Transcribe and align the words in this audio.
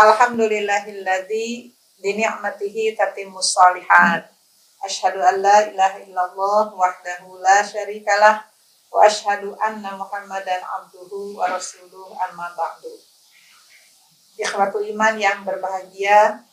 Alhamdulillahilladzi 0.00 1.76
bini'matihi 2.00 2.96
tatimmus 2.96 3.52
salihat. 3.52 4.32
Asyhadu 4.80 5.20
an 5.20 5.44
la 5.44 5.68
ilaha 5.68 6.00
illallah 6.00 6.72
wahdahu 6.72 7.36
la 7.44 7.60
syarikalah 7.60 8.48
wa 8.88 9.04
asyhadu 9.04 9.52
anna 9.60 10.00
Muhammadan 10.00 10.64
abduhu 10.64 11.36
wa 11.36 11.52
rasuluh 11.52 12.16
amma 12.16 12.48
ba'du. 12.56 12.96
Ikhwatul 14.40 14.88
iman 14.96 15.20
yang 15.20 15.44
berbahagia, 15.44 16.48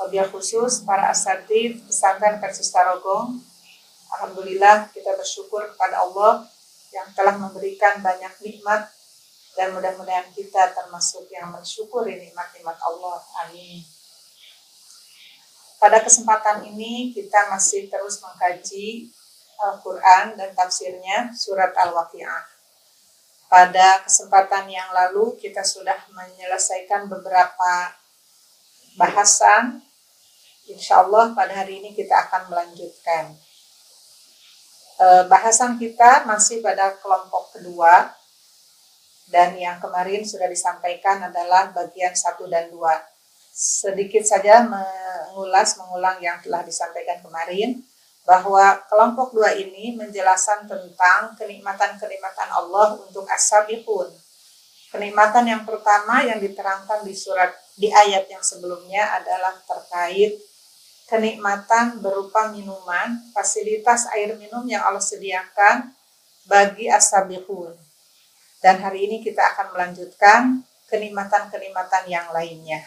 wabil 0.00 0.24
khusus 0.32 0.80
para 0.80 1.12
asatid 1.12 1.84
pesantren 1.84 2.40
Persis 2.40 2.72
Tarogong. 2.72 3.44
Alhamdulillah 4.16 4.88
kita 4.96 5.20
bersyukur 5.20 5.68
kepada 5.76 6.00
Allah 6.00 6.48
yang 6.96 7.12
telah 7.12 7.36
memberikan 7.36 8.00
banyak 8.00 8.40
nikmat 8.40 8.88
dan 9.60 9.76
mudah-mudahan 9.76 10.32
kita 10.32 10.72
termasuk 10.72 11.28
yang 11.28 11.52
mensyukuri 11.52 12.16
nikmat-nikmat 12.16 12.80
Allah. 12.80 13.20
Amin. 13.44 13.84
Pada 15.76 16.00
kesempatan 16.00 16.64
ini 16.64 17.12
kita 17.12 17.52
masih 17.52 17.92
terus 17.92 18.24
mengkaji 18.24 19.12
Al-Quran 19.60 20.40
dan 20.40 20.56
tafsirnya 20.56 21.36
surat 21.36 21.76
Al-Waqi'ah. 21.76 22.48
Pada 23.52 24.00
kesempatan 24.00 24.64
yang 24.72 24.96
lalu 24.96 25.36
kita 25.36 25.60
sudah 25.60 26.08
menyelesaikan 26.08 27.12
beberapa 27.12 27.92
bahasan. 28.96 29.84
Insya 30.72 31.04
Allah 31.04 31.36
pada 31.36 31.52
hari 31.52 31.84
ini 31.84 31.92
kita 31.92 32.16
akan 32.16 32.48
melanjutkan. 32.48 33.36
Eh, 35.00 35.24
bahasan 35.28 35.76
kita 35.76 36.24
masih 36.24 36.64
pada 36.64 36.96
kelompok 36.96 37.52
kedua 37.60 38.19
dan 39.30 39.54
yang 39.54 39.78
kemarin 39.78 40.26
sudah 40.26 40.50
disampaikan 40.50 41.22
adalah 41.30 41.70
bagian 41.70 42.12
satu 42.12 42.50
dan 42.50 42.66
dua 42.68 42.98
sedikit 43.54 44.26
saja 44.26 44.66
mengulas 44.66 45.78
mengulang 45.78 46.18
yang 46.18 46.42
telah 46.42 46.66
disampaikan 46.66 47.22
kemarin 47.22 47.78
bahwa 48.26 48.78
kelompok 48.90 49.32
dua 49.34 49.54
ini 49.56 49.96
menjelaskan 49.96 50.66
tentang 50.66 51.34
kenikmatan-kenikmatan 51.34 52.48
Allah 52.52 52.98
untuk 53.00 53.26
as-sabiqun. 53.26 54.06
Kenikmatan 54.90 55.46
yang 55.46 55.62
pertama 55.62 56.22
yang 56.26 56.42
diterangkan 56.42 57.06
di 57.06 57.14
surat 57.14 57.54
di 57.78 57.88
ayat 57.88 58.26
yang 58.26 58.42
sebelumnya 58.42 59.18
adalah 59.22 59.54
terkait 59.62 60.36
kenikmatan 61.10 61.98
berupa 61.98 62.50
minuman, 62.54 63.18
fasilitas 63.34 64.06
air 64.14 64.34
minum 64.38 64.62
yang 64.66 64.82
Allah 64.86 65.02
sediakan 65.02 65.90
bagi 66.46 66.86
as-sabiqun. 66.86 67.89
Dan 68.60 68.84
hari 68.84 69.08
ini 69.08 69.24
kita 69.24 69.40
akan 69.56 69.72
melanjutkan 69.72 70.60
kenikmatan-kenikmatan 70.92 72.04
yang 72.12 72.28
lainnya. 72.28 72.84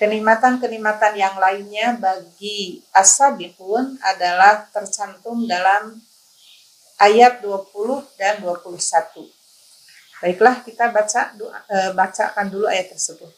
Kenikmatan-kenikmatan 0.00 1.12
yang 1.14 1.36
lainnya 1.36 1.92
bagi 2.00 2.80
as-sabiqun 2.96 4.00
adalah 4.00 4.64
tercantum 4.72 5.44
dalam 5.44 6.00
ayat 6.96 7.44
20 7.44 8.16
dan 8.16 8.40
21. 8.40 9.28
Baiklah 10.24 10.64
kita 10.64 10.88
baca 10.88 11.36
e, 11.68 11.92
bacakan 11.92 12.46
dulu 12.48 12.64
ayat 12.64 12.96
tersebut. 12.96 13.28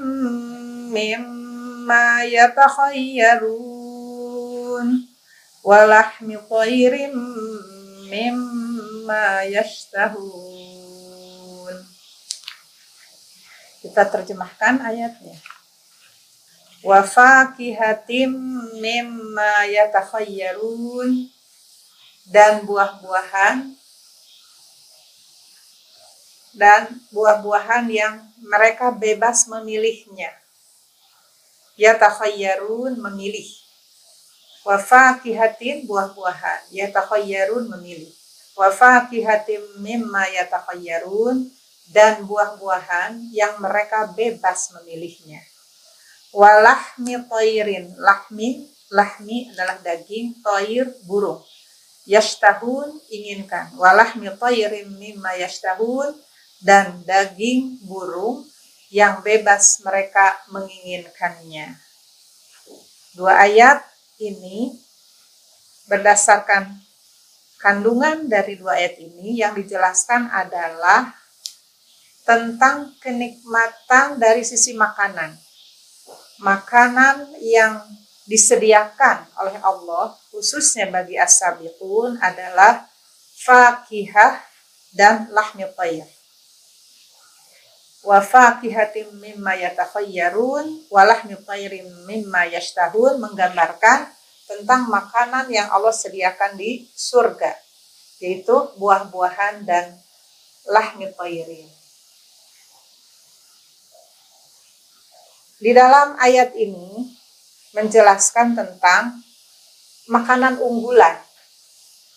mimma 0.93 1.42
yatakhayyarun 2.27 5.07
walahmi 5.63 6.35
tayrim 6.47 7.15
mimma 8.11 9.43
yashtahun. 9.47 11.75
Kita 13.83 14.07
terjemahkan 14.07 14.79
ayatnya. 14.83 15.35
Wa 16.83 17.03
fakihatim 17.03 18.31
mimma 18.83 19.65
yatakhayyarun 19.71 21.31
dan 22.27 22.67
buah-buahan 22.67 23.75
dan 26.53 27.01
buah-buahan 27.09 27.89
yang 27.89 28.21
mereka 28.37 28.93
bebas 28.93 29.49
memilihnya. 29.49 30.42
Yatakhayyarun 31.73 33.01
memilih. 33.01 33.49
Wafakihatin 34.63 35.89
buah-buahan. 35.89 36.69
Yatakhayyarun 36.69 37.67
memilih. 37.77 38.13
Wafakihatin 38.53 39.81
mimma 39.81 40.29
yatakhayyarun 40.29 41.49
dan 41.89 42.21
buah-buahan 42.29 43.33
yang 43.33 43.57
mereka 43.57 44.13
bebas 44.13 44.71
memilihnya. 44.77 45.41
Walahmi 46.33 47.25
toirin 47.29 47.93
lahmi 47.97 48.69
lahmi 48.93 49.49
adalah 49.53 49.81
daging 49.81 50.37
toir 50.45 50.85
burung. 51.09 51.41
Yashtahun 52.05 52.93
inginkan. 53.09 53.73
Walahmi 53.73 54.29
toirin 54.37 54.93
mimma 55.01 55.33
yashtahun 55.41 56.13
dan 56.61 57.01
daging 57.03 57.81
burung 57.89 58.45
yang 58.93 59.25
bebas 59.25 59.81
mereka 59.81 60.37
menginginkannya 60.53 61.81
dua 63.17 63.41
ayat 63.41 63.81
ini 64.21 64.77
berdasarkan 65.89 66.77
kandungan 67.57 68.29
dari 68.29 68.53
dua 68.53 68.77
ayat 68.77 69.01
ini 69.01 69.41
yang 69.41 69.57
dijelaskan 69.57 70.29
adalah 70.29 71.09
tentang 72.23 72.95
kenikmatan 73.03 74.15
dari 74.15 74.45
sisi 74.47 74.77
makanan. 74.77 75.35
Makanan 76.39 77.35
yang 77.43 77.83
disediakan 78.29 79.27
oleh 79.41 79.57
Allah 79.59 80.15
khususnya 80.31 80.87
bagi 80.87 81.19
as-sabiqun 81.19 82.21
adalah 82.23 82.87
fakihah 83.43 84.39
dan 84.95 85.27
lahmi 85.33 85.67
tayr 85.75 86.07
wa 88.03 88.19
fakihatim 88.19 89.15
mimma 89.15 89.55
yatakhayyarun 89.55 90.91
wa 90.91 91.01
lahmi 91.07 91.39
tayrim 91.47 91.87
mimma 92.03 92.51
yashtahun 92.51 93.15
menggambarkan 93.23 94.11
tentang 94.43 94.91
makanan 94.91 95.47
yang 95.47 95.71
Allah 95.71 95.95
sediakan 95.95 96.59
di 96.59 96.83
surga 96.91 97.55
yaitu 98.19 98.55
buah-buahan 98.79 99.67
dan 99.67 99.99
lahmi 100.67 101.11
tayrim. 101.11 101.67
Di 105.59 105.71
dalam 105.71 106.15
ayat 106.19 106.55
ini 106.55 107.07
menjelaskan 107.75 108.55
tentang 108.55 109.23
makanan 110.11 110.59
unggulan 110.59 111.19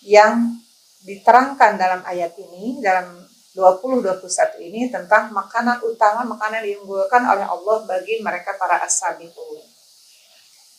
yang 0.03 0.59
diterangkan 1.03 1.79
dalam 1.79 2.01
ayat 2.07 2.35
ini 2.39 2.79
dalam 2.79 3.26
2021 3.57 4.69
ini 4.69 4.93
tentang 4.93 5.33
makanan 5.33 5.81
utama, 5.81 6.21
makanan 6.21 6.61
yang 6.61 6.77
diunggulkan 6.77 7.25
oleh 7.25 7.41
Allah 7.41 7.77
bagi 7.89 8.21
mereka 8.21 8.53
para 8.53 8.85
as-sabiqun. 8.85 9.65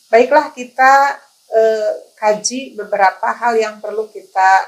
Baiklah 0.07 0.55
kita 0.55 1.19
eh, 1.51 1.91
kaji 2.15 2.79
beberapa 2.79 3.35
hal 3.35 3.59
yang 3.59 3.75
perlu 3.83 4.07
kita 4.07 4.63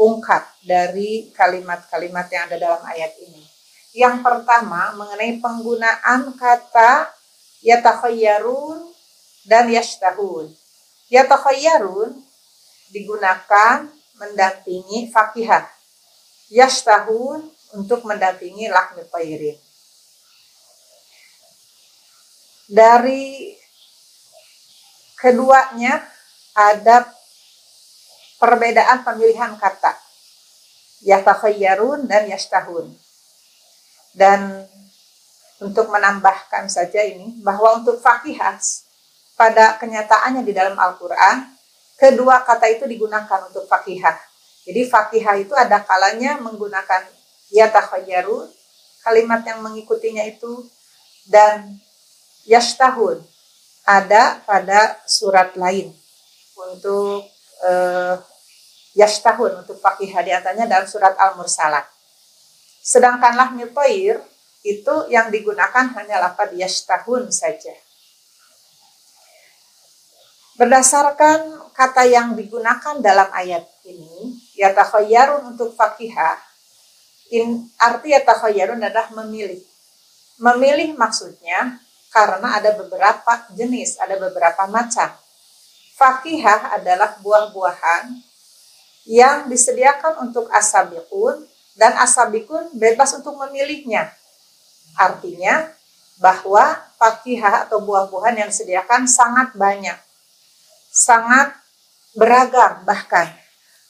ungkap 0.00 0.48
dari 0.64 1.28
kalimat-kalimat 1.36 2.32
yang 2.32 2.48
ada 2.48 2.56
dalam 2.56 2.82
ayat 2.88 3.12
ini. 3.20 3.44
Yang 3.92 4.24
pertama 4.24 4.96
mengenai 4.96 5.36
penggunaan 5.44 6.32
kata 6.40 7.12
yatakhayyarun 7.60 8.88
dan 9.44 9.68
yashtahun. 9.68 10.48
Yatakhayyarun 11.12 12.16
digunakan 12.88 13.84
mendampingi 14.16 15.12
fakihah 15.12 15.79
yastahun 16.50 17.46
untuk 17.78 18.02
mendampingi 18.02 18.66
lahmi 18.66 19.06
tayrin. 19.06 19.56
Dari 22.70 23.54
keduanya 25.18 26.02
ada 26.54 27.06
perbedaan 28.38 29.06
pemilihan 29.06 29.54
kata. 29.58 29.94
Yatakhayyarun 31.06 32.06
dan 32.06 32.28
yastahun. 32.28 32.92
Dan 34.10 34.66
untuk 35.62 35.86
menambahkan 35.90 36.66
saja 36.66 37.04
ini, 37.04 37.40
bahwa 37.40 37.78
untuk 37.78 38.00
fakihah 38.02 38.58
pada 39.38 39.78
kenyataannya 39.78 40.42
di 40.44 40.52
dalam 40.52 40.76
Al-Quran, 40.76 41.46
kedua 41.96 42.42
kata 42.42 42.68
itu 42.68 42.84
digunakan 42.88 43.48
untuk 43.48 43.68
fakihah 43.68 44.29
jadi 44.70 44.86
fakihah 44.86 45.42
itu 45.42 45.50
ada 45.58 45.82
kalanya 45.82 46.38
menggunakan 46.38 47.02
ya 47.50 47.66
takhayyaru, 47.66 48.46
kalimat 49.02 49.42
yang 49.42 49.66
mengikutinya 49.66 50.22
itu 50.30 50.62
dan 51.26 51.74
yastahun 52.46 53.18
ada 53.82 54.38
pada 54.46 54.94
surat 55.10 55.58
lain 55.58 55.90
untuk 56.54 57.26
uh, 57.66 58.14
yashtahun 58.94 59.66
untuk 59.66 59.82
fakihah 59.82 60.22
di 60.22 60.30
antaranya 60.30 60.70
dalam 60.70 60.86
surat 60.86 61.18
Al-Mursalat. 61.18 61.90
Sedangkan 62.78 63.34
lahmi 63.34 63.66
toir 63.74 64.22
itu 64.62 64.94
yang 65.10 65.34
digunakan 65.34 65.90
hanya 65.98 66.22
lafad 66.22 66.54
yashtahun 66.54 67.34
saja. 67.34 67.74
Berdasarkan 70.60 71.72
kata 71.72 72.04
yang 72.04 72.36
digunakan 72.36 73.00
dalam 73.00 73.32
ayat 73.32 73.64
ini, 73.88 74.36
yatakhayyarun 74.60 75.56
untuk 75.56 75.72
fakihah, 75.72 76.36
in, 77.32 77.64
arti 77.80 78.12
yatakhayyarun 78.12 78.76
adalah 78.84 79.08
memilih. 79.24 79.64
Memilih 80.36 80.92
maksudnya 81.00 81.80
karena 82.12 82.60
ada 82.60 82.76
beberapa 82.76 83.32
jenis, 83.56 83.96
ada 83.96 84.20
beberapa 84.20 84.68
macam. 84.68 85.08
Fakihah 85.96 86.76
adalah 86.80 87.16
buah-buahan 87.20 88.04
yang 89.08 89.48
disediakan 89.48 90.28
untuk 90.28 90.48
asabikun 90.52 91.44
dan 91.76 91.96
asabikun 92.00 92.72
bebas 92.76 93.16
untuk 93.16 93.36
memilihnya. 93.36 94.12
Artinya 94.96 95.72
bahwa 96.20 96.76
fakihah 97.00 97.68
atau 97.68 97.80
buah-buahan 97.80 98.44
yang 98.44 98.48
disediakan 98.52 99.08
sangat 99.08 99.56
banyak 99.56 99.96
sangat 100.90 101.54
beragam 102.18 102.82
bahkan 102.82 103.30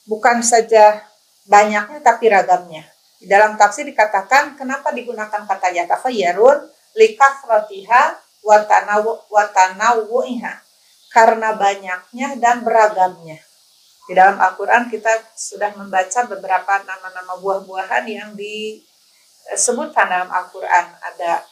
bukan 0.08 0.40
saja 0.44 1.04
banyaknya 1.48 2.00
tapi 2.00 2.30
ragamnya. 2.30 2.86
Di 3.20 3.28
dalam 3.28 3.58
tafsir 3.60 3.84
dikatakan 3.84 4.56
kenapa 4.56 4.94
digunakan 4.96 5.44
kata 5.44 5.76
yatafayarun 5.76 6.72
likafratiha 6.96 8.16
watanawu'iha 9.30 10.54
karena 11.12 11.52
banyaknya 11.52 12.28
dan 12.40 12.64
beragamnya. 12.64 13.36
Di 14.08 14.16
dalam 14.16 14.40
Al-Quran 14.40 14.88
kita 14.88 15.10
sudah 15.36 15.76
membaca 15.76 16.24
beberapa 16.26 16.82
nama-nama 16.82 17.36
buah-buahan 17.38 18.04
yang 18.08 18.32
disebutkan 18.34 20.08
dalam 20.08 20.30
Al-Quran. 20.32 20.86
Ada 20.98 21.44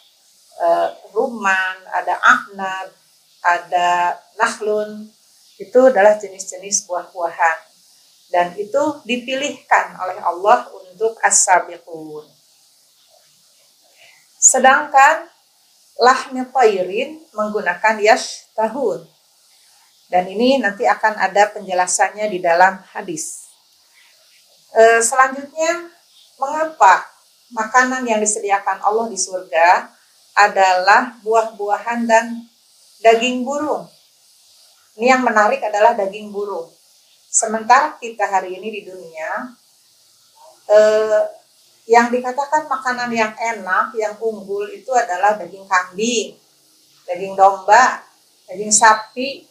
uh, 0.58 0.88
ruman, 1.12 1.76
ada 1.92 2.18
ahnab, 2.18 2.88
ada 3.44 4.18
nahlun, 4.40 5.06
itu 5.58 5.78
adalah 5.86 6.18
jenis-jenis 6.18 6.86
buah-buahan 6.86 7.67
dan 8.28 8.52
itu 8.60 8.82
dipilihkan 9.08 9.96
oleh 9.96 10.20
Allah 10.20 10.68
untuk 10.72 11.16
as-sabiqun. 11.24 12.28
Sedangkan 14.38 15.26
lahmi 15.98 16.46
tayrin 16.54 17.18
menggunakan 17.34 17.98
yash 17.98 18.46
tahun. 18.54 19.02
Dan 20.08 20.24
ini 20.30 20.56
nanti 20.56 20.88
akan 20.88 21.20
ada 21.20 21.52
penjelasannya 21.52 22.32
di 22.32 22.40
dalam 22.40 22.80
hadis. 22.96 23.50
E, 24.72 25.04
selanjutnya, 25.04 25.92
mengapa 26.40 27.04
makanan 27.52 28.08
yang 28.08 28.16
disediakan 28.22 28.80
Allah 28.80 29.10
di 29.12 29.20
surga 29.20 29.92
adalah 30.38 31.18
buah-buahan 31.20 32.08
dan 32.08 32.46
daging 33.04 33.44
burung? 33.44 33.84
Ini 34.96 35.18
yang 35.18 35.22
menarik 35.26 35.60
adalah 35.60 35.92
daging 35.92 36.32
burung. 36.32 36.72
Sementara 37.28 37.92
kita 38.00 38.24
hari 38.24 38.56
ini 38.56 38.68
di 38.72 38.82
dunia, 38.88 39.52
eh, 40.72 41.22
yang 41.88 42.08
dikatakan 42.08 42.64
makanan 42.68 43.12
yang 43.12 43.32
enak, 43.36 43.92
yang 43.96 44.16
unggul 44.16 44.64
itu 44.68 44.88
adalah 44.96 45.36
daging 45.36 45.68
kambing, 45.68 46.36
daging 47.04 47.36
domba, 47.36 48.04
daging 48.48 48.72
sapi, 48.72 49.44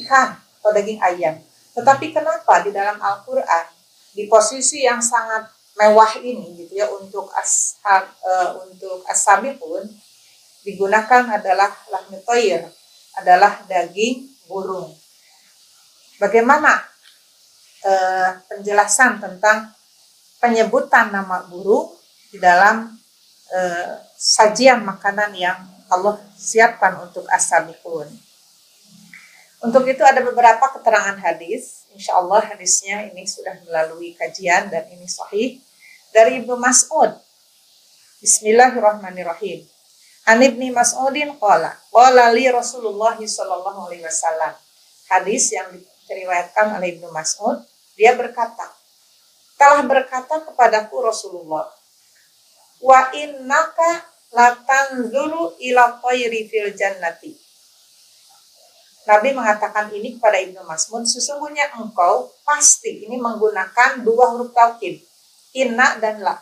ikan, 0.00 0.40
atau 0.60 0.72
daging 0.72 1.00
ayam. 1.00 1.36
Tetapi 1.76 2.12
kenapa 2.12 2.64
di 2.64 2.72
dalam 2.72 2.96
Al-Quran, 3.00 3.64
di 4.12 4.24
posisi 4.28 4.84
yang 4.84 5.00
sangat 5.00 5.48
mewah 5.78 6.18
ini 6.20 6.58
gitu 6.58 6.74
ya 6.74 6.90
untuk 6.90 7.30
ashab 7.38 8.10
uh, 8.26 8.66
untuk 8.66 9.06
asabi 9.06 9.54
pun 9.54 9.86
digunakan 10.66 11.22
adalah 11.30 11.70
lahmi 11.86 12.18
adalah 13.22 13.62
daging 13.70 14.26
burung. 14.50 14.90
Bagaimana 16.18 16.82
eh, 17.84 18.30
penjelasan 18.48 19.22
tentang 19.22 19.70
penyebutan 20.38 21.10
nama 21.10 21.46
burung 21.46 21.94
di 22.30 22.38
dalam 22.38 22.94
eh, 23.52 23.94
sajian 24.14 24.82
makanan 24.82 25.34
yang 25.34 25.58
Allah 25.88 26.20
siapkan 26.36 27.00
untuk 27.00 27.24
as-sabiqun. 27.32 28.08
Untuk 29.58 29.90
itu 29.90 30.04
ada 30.06 30.22
beberapa 30.22 30.70
keterangan 30.78 31.18
hadis. 31.18 31.88
Insya 31.90 32.14
Allah 32.14 32.44
hadisnya 32.46 33.10
ini 33.10 33.26
sudah 33.26 33.58
melalui 33.66 34.14
kajian 34.14 34.70
dan 34.70 34.86
ini 34.92 35.08
sahih 35.08 35.58
dari 36.14 36.44
Ibnu 36.44 36.54
Mas'ud. 36.54 37.16
Bismillahirrahmanirrahim. 38.22 39.66
An 40.28 40.44
Ibni 40.44 40.68
Mas'udin 40.70 41.34
qala, 41.40 41.72
qala 41.88 42.30
li 42.36 42.46
Rasulullah 42.52 43.16
sallallahu 43.16 43.88
alaihi 43.88 44.04
wasallam. 44.04 44.52
Hadis 45.08 45.56
yang 45.56 45.72
diriwayatkan 46.08 46.80
oleh 46.80 46.96
Ibnu 46.96 47.12
Mas'ud, 47.12 47.60
dia 47.94 48.16
berkata, 48.16 48.66
telah 49.60 49.84
berkata 49.84 50.42
kepadaku 50.48 51.04
Rasulullah, 51.04 51.68
wa 52.80 53.00
innaka 53.12 54.08
latanzuru 54.32 55.54
ila 55.60 56.00
tayri 56.00 56.48
fil 56.48 56.72
jannati. 56.72 57.36
Nabi 59.08 59.32
mengatakan 59.32 59.88
ini 59.92 60.16
kepada 60.16 60.40
Ibnu 60.40 60.64
Mas'ud, 60.64 61.04
sesungguhnya 61.04 61.76
engkau 61.76 62.28
pasti 62.44 63.08
ini 63.08 63.16
menggunakan 63.16 64.04
dua 64.04 64.36
huruf 64.36 64.52
taukid, 64.52 65.00
inna 65.56 65.96
dan 66.00 66.20
la 66.24 66.36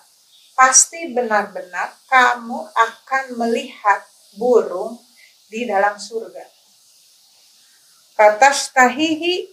pasti 0.56 1.12
benar-benar 1.12 1.92
kamu 2.08 2.58
akan 2.72 3.24
melihat 3.36 4.00
burung 4.40 4.96
di 5.52 5.68
dalam 5.68 6.00
surga. 6.00 6.42
Kata 8.16 8.48
stahihi, 8.48 9.52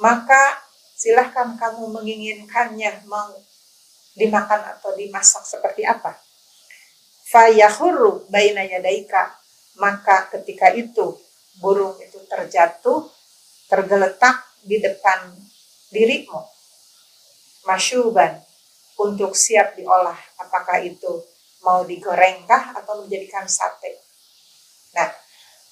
maka 0.00 0.58
silahkan 0.96 1.56
kamu 1.56 1.92
menginginkannya 1.92 3.04
mau 3.08 3.32
dimakan 4.16 4.76
atau 4.76 4.96
dimasak 4.96 5.46
seperti 5.46 5.86
apa. 5.86 6.16
Fayahuru 7.30 8.26
baina 8.26 8.66
yadaika, 8.66 9.38
maka 9.78 10.26
ketika 10.34 10.74
itu 10.74 11.14
burung 11.62 11.94
itu 12.02 12.18
terjatuh, 12.26 13.06
tergeletak 13.70 14.42
di 14.66 14.82
depan 14.82 15.30
dirimu. 15.94 16.42
Masyuban, 17.68 18.40
untuk 19.00 19.32
siap 19.32 19.80
diolah. 19.80 20.16
Apakah 20.36 20.84
itu 20.84 21.24
mau 21.64 21.84
digorengkah 21.88 22.76
atau 22.76 23.04
menjadikan 23.04 23.48
sate. 23.48 24.00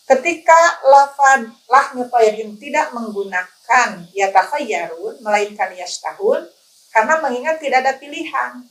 Ketika 0.09 0.57
lafad 0.89 1.53
lahnya 1.69 2.09
tayyibin 2.09 2.57
tidak 2.57 2.97
menggunakan 2.97 4.09
yatafayyarun, 4.17 5.21
melainkan 5.21 5.69
yastahun, 5.77 6.49
karena 6.89 7.21
mengingat 7.21 7.61
tidak 7.61 7.85
ada 7.85 7.93
pilihan. 8.01 8.65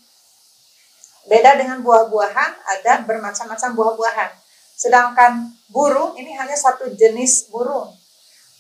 Beda 1.30 1.54
dengan 1.54 1.86
buah-buahan, 1.86 2.52
ada 2.66 3.06
bermacam-macam 3.06 3.70
buah-buahan. 3.78 4.32
Sedangkan 4.74 5.54
burung 5.70 6.18
ini 6.18 6.34
hanya 6.34 6.58
satu 6.58 6.90
jenis 6.98 7.54
burung. 7.54 7.94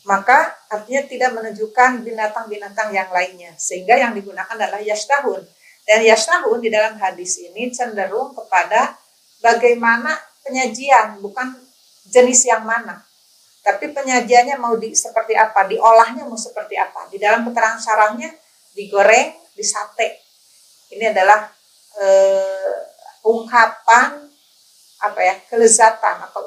Maka 0.05 0.53
artinya 0.69 1.03
tidak 1.09 1.33
menunjukkan 1.33 2.05
binatang-binatang 2.05 2.93
yang 2.93 3.09
lainnya. 3.09 3.57
Sehingga 3.57 3.97
yang 3.97 4.13
digunakan 4.13 4.53
adalah 4.53 4.79
yastahun 4.79 5.43
dan 5.87 6.03
yasnahun 6.03 6.59
di 6.59 6.69
dalam 6.69 6.99
hadis 6.99 7.39
ini 7.39 7.71
cenderung 7.71 8.35
kepada 8.35 8.99
bagaimana 9.39 10.13
penyajian, 10.43 11.23
bukan 11.23 11.66
jenis 12.17 12.49
yang 12.49 12.65
mana. 12.65 13.05
Tapi 13.61 13.93
penyajiannya 13.93 14.57
mau 14.57 14.73
di, 14.79 14.95
seperti 14.97 15.37
apa, 15.37 15.67
diolahnya 15.69 16.25
mau 16.25 16.39
seperti 16.39 16.79
apa. 16.79 17.05
Di 17.11 17.21
dalam 17.21 17.45
keterangan 17.45 17.77
syarahnya 17.77 18.33
digoreng, 18.73 19.35
disate. 19.53 20.23
Ini 20.89 21.11
adalah 21.13 21.51
uh, 21.99 22.77
ungkapan 23.27 24.25
apa 24.97 25.19
ya 25.21 25.35
kelezatan 25.45 26.25
atau 26.25 26.41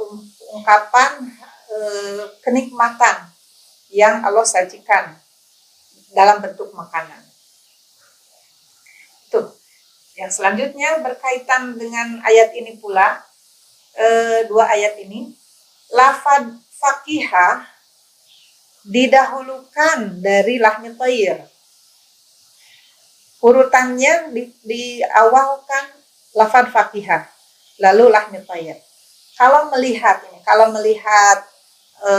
ungkapan 0.58 1.28
uh, 1.70 2.24
kenikmatan 2.42 3.30
yang 3.92 4.24
Allah 4.24 4.42
sajikan 4.48 5.14
dalam 6.10 6.40
bentuk 6.42 6.72
makanan. 6.72 7.30
Yang 10.20 10.36
selanjutnya 10.36 11.00
berkaitan 11.00 11.80
dengan 11.80 12.20
ayat 12.20 12.52
ini 12.52 12.76
pula, 12.76 13.24
e, 13.96 14.06
dua 14.52 14.68
ayat 14.68 15.00
ini, 15.00 15.32
lafad 15.94 16.54
fakihah 16.80 17.66
didahulukan 18.87 20.23
dari 20.23 20.56
lahnya 20.56 20.97
toir. 20.97 21.38
Urutannya 23.40 24.32
di, 24.37 24.52
diawalkan 24.64 25.85
lafad 26.37 26.68
fakihah, 26.73 27.25
lalu 27.80 28.12
lahnya 28.12 28.40
toir. 28.44 28.76
Kalau 29.37 29.73
melihat 29.73 30.20
ini, 30.28 30.38
kalau 30.44 30.68
melihat 30.76 31.38
e, 32.04 32.12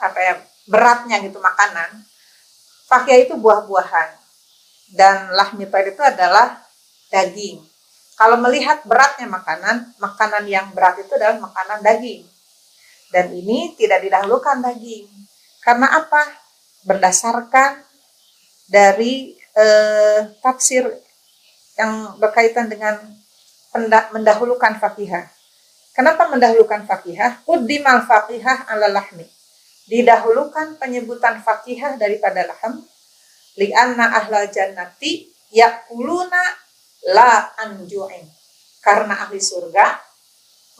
apa 0.00 0.18
ya 0.20 0.34
beratnya 0.64 1.20
gitu 1.20 1.36
makanan, 1.40 2.04
fakih 2.88 3.28
itu 3.28 3.36
buah-buahan 3.36 4.24
dan 4.96 5.32
lahmi 5.36 5.68
itu 5.68 6.02
adalah 6.02 6.60
daging. 7.12 7.60
Kalau 8.14 8.38
melihat 8.38 8.86
beratnya 8.86 9.26
makanan, 9.26 9.98
makanan 9.98 10.46
yang 10.46 10.70
berat 10.70 11.02
itu 11.02 11.10
adalah 11.18 11.42
makanan 11.42 11.82
daging. 11.82 12.22
Dan 13.10 13.34
ini 13.34 13.74
tidak 13.74 14.06
didahulukan 14.06 14.62
daging. 14.62 15.10
Karena 15.58 15.90
apa? 15.98 16.22
Berdasarkan 16.86 17.82
dari 18.70 19.34
eh, 19.34 20.20
tafsir 20.38 20.86
yang 21.74 22.18
berkaitan 22.22 22.70
dengan 22.70 23.02
mendahulukan 24.14 24.78
fakihah. 24.78 25.26
Kenapa 25.94 26.30
mendahulukan 26.30 26.86
fakihah? 26.86 27.42
Uddimal 27.50 28.06
fakihah 28.06 28.70
ala 28.70 28.90
lahmi. 28.90 29.26
Didahulukan 29.90 30.78
penyebutan 30.78 31.42
fakihah 31.42 31.98
daripada 31.98 32.46
laham. 32.46 32.82
Lianna 33.58 34.10
ahla 34.10 34.46
jannati 34.50 35.30
yakuluna 35.54 36.63
la 37.10 37.52
anju'in. 37.60 38.24
Karena 38.84 39.24
ahli 39.24 39.40
surga, 39.40 39.96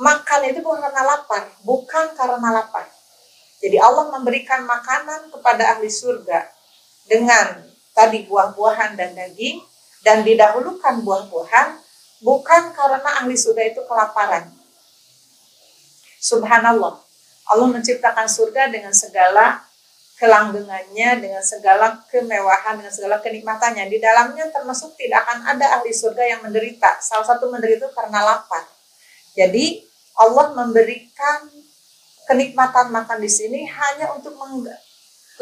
makan 0.00 0.40
itu 0.52 0.61
bukan 0.61 0.81
karena 0.81 1.02
lapar, 1.04 1.45
bukan 1.64 2.07
karena 2.12 2.49
lapar. 2.61 2.87
Jadi 3.64 3.81
Allah 3.81 4.12
memberikan 4.12 4.69
makanan 4.69 5.33
kepada 5.33 5.76
ahli 5.76 5.88
surga 5.88 6.45
dengan 7.09 7.64
tadi 7.97 8.28
buah-buahan 8.28 8.93
dan 8.93 9.16
daging 9.16 9.64
dan 10.04 10.21
didahulukan 10.21 11.00
buah-buahan 11.00 11.81
bukan 12.21 12.62
karena 12.76 13.11
ahli 13.25 13.37
surga 13.37 13.73
itu 13.73 13.81
kelaparan. 13.88 14.52
Subhanallah. 16.21 17.00
Allah 17.45 17.69
menciptakan 17.69 18.25
surga 18.25 18.73
dengan 18.73 18.93
segala 18.97 19.64
kelanggengannya, 20.14 21.11
dengan 21.18 21.42
segala 21.42 22.02
kemewahan, 22.11 22.78
dengan 22.78 22.94
segala 22.94 23.18
kenikmatannya. 23.18 23.90
Di 23.90 23.99
dalamnya 23.99 24.49
termasuk 24.54 24.94
tidak 24.94 25.26
akan 25.26 25.54
ada 25.54 25.80
ahli 25.80 25.90
surga 25.90 26.25
yang 26.38 26.40
menderita. 26.47 27.02
Salah 27.02 27.26
satu 27.26 27.50
menderita 27.50 27.90
karena 27.90 28.23
lapar. 28.23 28.62
Jadi 29.35 29.83
Allah 30.14 30.54
memberikan 30.54 31.50
kenikmatan 32.30 32.94
makan 32.94 33.18
di 33.18 33.30
sini 33.30 33.66
hanya 33.66 34.14
untuk 34.14 34.38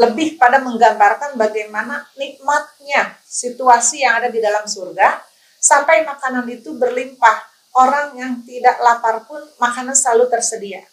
lebih 0.01 0.41
pada 0.41 0.57
menggambarkan 0.57 1.37
bagaimana 1.37 2.09
nikmatnya 2.17 3.21
situasi 3.29 4.01
yang 4.01 4.25
ada 4.25 4.33
di 4.33 4.41
dalam 4.41 4.65
surga 4.65 5.21
sampai 5.61 6.03
makanan 6.09 6.49
itu 6.49 6.73
berlimpah. 6.75 7.53
Orang 7.73 8.13
yang 8.21 8.45
tidak 8.45 8.77
lapar 8.85 9.25
pun 9.25 9.41
makanan 9.57 9.97
selalu 9.97 10.29
tersedia. 10.29 10.85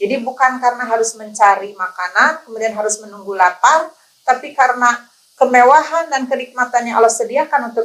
Jadi 0.00 0.16
bukan 0.24 0.56
karena 0.56 0.88
harus 0.88 1.12
mencari 1.12 1.76
makanan, 1.76 2.48
kemudian 2.48 2.72
harus 2.72 2.96
menunggu 3.04 3.36
lapar, 3.36 3.92
tapi 4.24 4.56
karena 4.56 4.96
kemewahan 5.36 6.08
dan 6.08 6.24
kenikmatan 6.24 6.88
yang 6.88 7.04
Allah 7.04 7.12
sediakan 7.12 7.68
untuk 7.68 7.84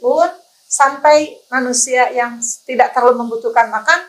pun 0.00 0.28
sampai 0.64 1.36
manusia 1.52 2.08
yang 2.16 2.40
tidak 2.64 2.96
terlalu 2.96 3.20
membutuhkan 3.26 3.68
makan, 3.68 4.00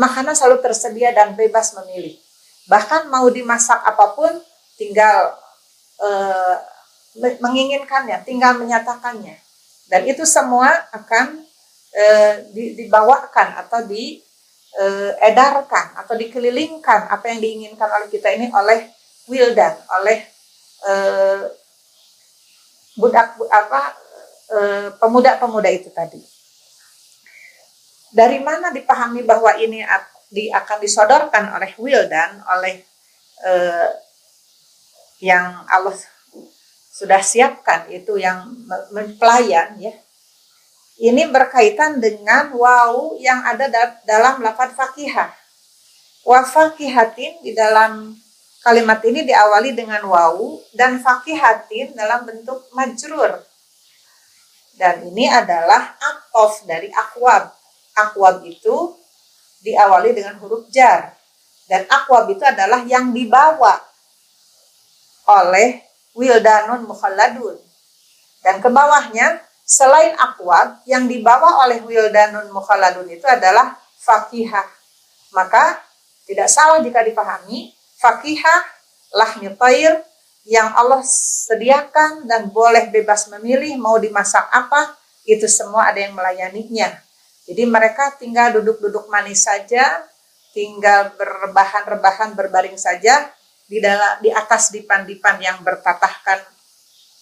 makanan 0.00 0.32
selalu 0.32 0.64
tersedia 0.64 1.12
dan 1.12 1.36
bebas 1.36 1.76
memilih. 1.76 2.16
Bahkan 2.64 3.12
mau 3.12 3.28
dimasak 3.28 3.76
apa 3.84 4.16
pun, 4.16 4.32
tinggal 4.80 5.36
uh, 6.00 6.56
menginginkannya, 7.44 8.24
tinggal 8.24 8.56
menyatakannya. 8.56 9.36
Dan 9.90 10.06
itu 10.08 10.24
semua 10.24 10.70
akan 10.96 11.44
uh, 11.92 12.34
dibawakan 12.54 13.66
atau 13.66 13.84
di 13.84 14.24
uh, 14.78 15.10
edarkan 15.24 15.98
atau 15.98 16.14
dikelilingkan 16.14 17.10
apa 17.10 17.24
yang 17.34 17.40
diinginkan 17.42 17.88
oleh 17.90 18.08
kita 18.12 18.30
ini 18.30 18.46
oleh 18.54 18.86
wildan, 19.26 19.74
oleh 19.98 20.18
uh, 20.86 21.42
budak 22.98 23.34
apa 23.50 23.80
uh, 24.54 24.88
pemuda-pemuda 25.00 25.70
itu 25.72 25.90
tadi. 25.90 26.20
Dari 28.10 28.42
mana 28.42 28.74
dipahami 28.74 29.22
bahwa 29.22 29.54
ini 29.54 29.86
di, 30.30 30.50
akan 30.50 30.78
disodorkan 30.82 31.54
oleh 31.54 31.70
wildan, 31.78 32.42
oleh 32.46 32.82
uh, 33.46 33.90
yang 35.22 35.62
Allah 35.70 35.94
sudah 36.90 37.22
siapkan 37.22 37.86
itu 37.88 38.18
yang 38.18 38.50
mempelayan 38.92 39.78
ya 39.78 39.94
ini 41.00 41.24
berkaitan 41.32 41.96
dengan 41.96 42.52
waw 42.52 43.16
yang 43.16 43.40
ada 43.40 43.72
dalam 44.04 44.44
lafaz 44.44 44.76
fakihah. 44.76 45.32
Wa 46.28 46.44
fakihatin 46.44 47.40
di 47.40 47.56
dalam 47.56 48.12
kalimat 48.60 49.00
ini 49.08 49.24
diawali 49.24 49.72
dengan 49.72 50.04
waw 50.04 50.60
dan 50.76 51.00
fakihatin 51.00 51.96
dalam 51.96 52.28
bentuk 52.28 52.68
majrur. 52.76 53.40
Dan 54.76 55.08
ini 55.08 55.24
adalah 55.24 55.96
atof 55.96 56.68
dari 56.68 56.92
akwab. 56.92 57.48
Akwab 57.96 58.44
itu 58.44 58.92
diawali 59.64 60.12
dengan 60.12 60.36
huruf 60.36 60.68
jar. 60.68 61.16
Dan 61.64 61.88
akwab 61.88 62.28
itu 62.28 62.44
adalah 62.44 62.84
yang 62.84 63.16
dibawa 63.16 63.80
oleh 65.32 65.80
wildanun 66.12 66.84
mukhalladun. 66.84 67.56
Dan 68.44 68.60
ke 68.60 68.68
bawahnya 68.68 69.49
Selain 69.70 70.18
akwab, 70.18 70.82
yang 70.82 71.06
dibawa 71.06 71.62
oleh 71.62 71.78
wildanun 71.86 72.50
mukhaladun 72.50 73.06
itu 73.06 73.22
adalah 73.22 73.78
fakihah. 74.02 74.66
Maka 75.30 75.78
tidak 76.26 76.50
salah 76.50 76.82
jika 76.82 77.06
dipahami, 77.06 77.70
fakihah 78.02 78.66
lahmi 79.14 79.54
tair 79.54 80.02
yang 80.42 80.74
Allah 80.74 80.98
sediakan 81.06 82.26
dan 82.26 82.50
boleh 82.50 82.90
bebas 82.90 83.30
memilih 83.30 83.78
mau 83.78 83.94
dimasak 84.02 84.42
apa, 84.50 84.98
itu 85.22 85.46
semua 85.46 85.86
ada 85.86 86.02
yang 86.02 86.18
melayaninya. 86.18 86.90
Jadi 87.46 87.62
mereka 87.62 88.18
tinggal 88.18 88.58
duduk-duduk 88.58 89.06
manis 89.06 89.46
saja, 89.46 90.02
tinggal 90.50 91.14
berbahan-rebahan 91.14 92.34
berbaring 92.34 92.74
saja 92.74 93.30
di 93.70 93.78
dalam 93.78 94.18
di 94.18 94.34
atas 94.34 94.74
dipan-dipan 94.74 95.38
yang 95.38 95.62
bertatahkan 95.62 96.42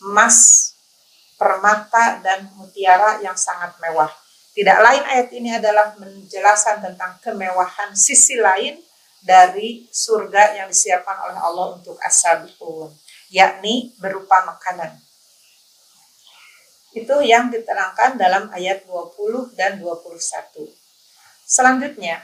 emas 0.08 0.72
permata 1.38 2.18
dan 2.20 2.50
mutiara 2.58 3.22
yang 3.22 3.38
sangat 3.38 3.78
mewah. 3.78 4.10
Tidak 4.52 4.78
lain 4.82 5.02
ayat 5.06 5.28
ini 5.30 5.54
adalah 5.54 5.94
menjelaskan 6.02 6.82
tentang 6.82 7.14
kemewahan 7.22 7.94
sisi 7.94 8.42
lain 8.42 8.82
dari 9.22 9.86
surga 9.86 10.58
yang 10.58 10.66
disiapkan 10.66 11.30
oleh 11.30 11.38
Allah 11.38 11.78
untuk 11.78 11.94
as 12.02 12.26
yakni 13.30 13.94
berupa 14.02 14.42
makanan. 14.50 14.98
Itu 16.90 17.22
yang 17.22 17.54
diterangkan 17.54 18.18
dalam 18.18 18.50
ayat 18.50 18.82
20 18.90 19.54
dan 19.54 19.78
21. 19.78 20.74
Selanjutnya, 21.46 22.18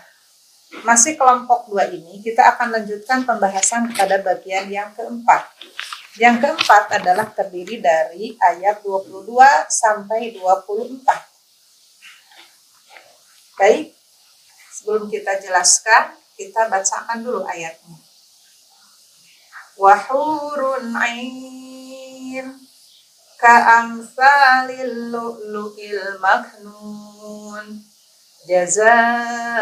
masih 0.83 1.15
kelompok 1.15 1.71
dua 1.71 1.87
ini, 1.87 2.19
kita 2.19 2.57
akan 2.57 2.75
lanjutkan 2.75 3.23
pembahasan 3.23 3.95
pada 3.95 4.19
bagian 4.19 4.67
yang 4.67 4.91
keempat, 4.97 5.47
yang 6.15 6.39
keempat 6.39 7.03
adalah 7.03 7.27
terdiri 7.35 7.83
dari 7.83 8.39
ayat 8.39 8.87
22 8.87 9.35
sampai 9.67 10.31
24. 10.39 11.03
Baik, 13.59 13.91
sebelum 14.71 15.11
kita 15.11 15.43
jelaskan, 15.43 16.15
kita 16.39 16.71
bacakan 16.71 17.19
dulu 17.19 17.43
ayatnya. 17.43 17.99
Wahurun 19.75 20.95
ain 20.95 22.63
ka'amsalil 23.43 25.11
lu'lu'il 25.11 26.23
maknun 26.23 27.83
jaza'am 28.47 29.59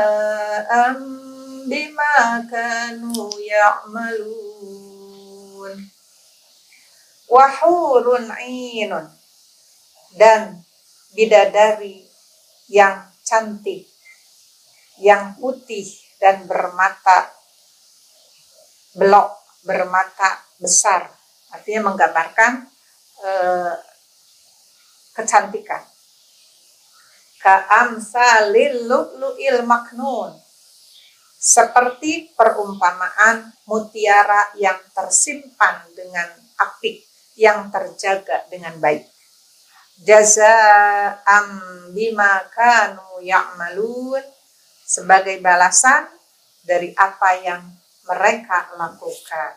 bima 1.65 2.45
kanu 2.45 3.33
ya'malun 3.41 4.53
wahurun 7.33 8.29
dan 10.21 10.61
bidadari 11.17 12.05
yang 12.69 13.09
cantik, 13.25 13.89
yang 15.01 15.33
putih 15.41 15.89
dan 16.21 16.45
bermata 16.45 17.33
belok, 18.93 19.33
bermata 19.65 20.45
besar. 20.61 21.09
Artinya 21.57 21.93
menggambarkan 21.93 22.53
eh, 23.25 23.75
kecantikan. 25.17 25.89
Ka'amsalil 27.41 28.87
lu'lu'il 28.87 29.65
maknun. 29.65 30.37
Seperti 31.43 32.31
perumpamaan 32.39 33.51
mutiara 33.67 34.55
yang 34.55 34.79
tersimpan 34.95 35.91
dengan 35.91 36.31
apik 36.55 37.12
yang 37.37 37.73
terjaga 37.73 38.45
dengan 38.53 38.77
baik. 38.81 39.09
Jazaa'am 40.03 41.49
bima 41.95 42.49
kanu 42.51 43.23
ya'malun 43.23 44.25
sebagai 44.83 45.39
balasan 45.39 46.11
dari 46.67 46.91
apa 46.97 47.31
yang 47.39 47.63
mereka 48.09 48.73
lakukan. 48.77 49.57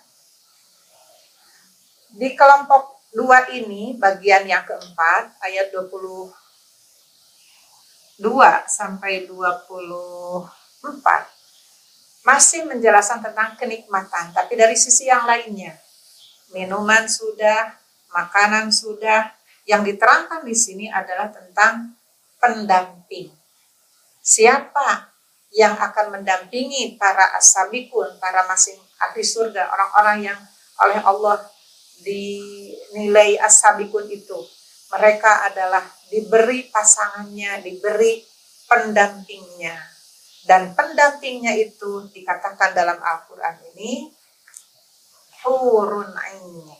Di 2.15 2.31
kelompok 2.37 2.95
dua 3.15 3.47
ini 3.51 3.95
bagian 3.95 4.43
yang 4.47 4.63
keempat 4.67 5.39
ayat 5.43 5.71
22 5.71 6.31
sampai 8.67 9.27
24 9.27 10.47
masih 12.25 12.65
menjelaskan 12.67 13.21
tentang 13.21 13.55
kenikmatan 13.55 14.33
tapi 14.35 14.57
dari 14.57 14.75
sisi 14.75 15.07
yang 15.07 15.23
lainnya 15.23 15.77
minuman 16.53 17.07
sudah 17.09 17.73
makanan 18.13 18.69
sudah 18.69 19.31
yang 19.65 19.81
diterangkan 19.81 20.45
di 20.45 20.53
sini 20.53 20.85
adalah 20.91 21.33
tentang 21.33 21.97
pendamping 22.37 23.33
siapa 24.21 25.09
yang 25.55 25.73
akan 25.73 26.19
mendampingi 26.19 26.99
para 26.99 27.33
asabikun 27.39 28.19
para 28.19 28.45
masing 28.45 28.77
ahli 28.99 29.23
surga 29.23 29.71
orang-orang 29.71 30.33
yang 30.33 30.39
oleh 30.83 30.99
Allah 30.99 31.39
dinilai 32.03 33.39
asabikun 33.39 34.11
itu. 34.11 34.39
Mereka 34.91 35.51
adalah 35.51 35.83
diberi 36.11 36.67
pasangannya, 36.69 37.63
diberi 37.63 38.21
pendampingnya. 38.69 39.75
Dan 40.45 40.77
pendampingnya 40.77 41.57
itu 41.57 42.05
dikatakan 42.13 42.77
dalam 42.77 43.01
Al-Quran 43.01 43.55
ini 43.73 44.13
hurun 45.45 46.09
aini. 46.09 46.73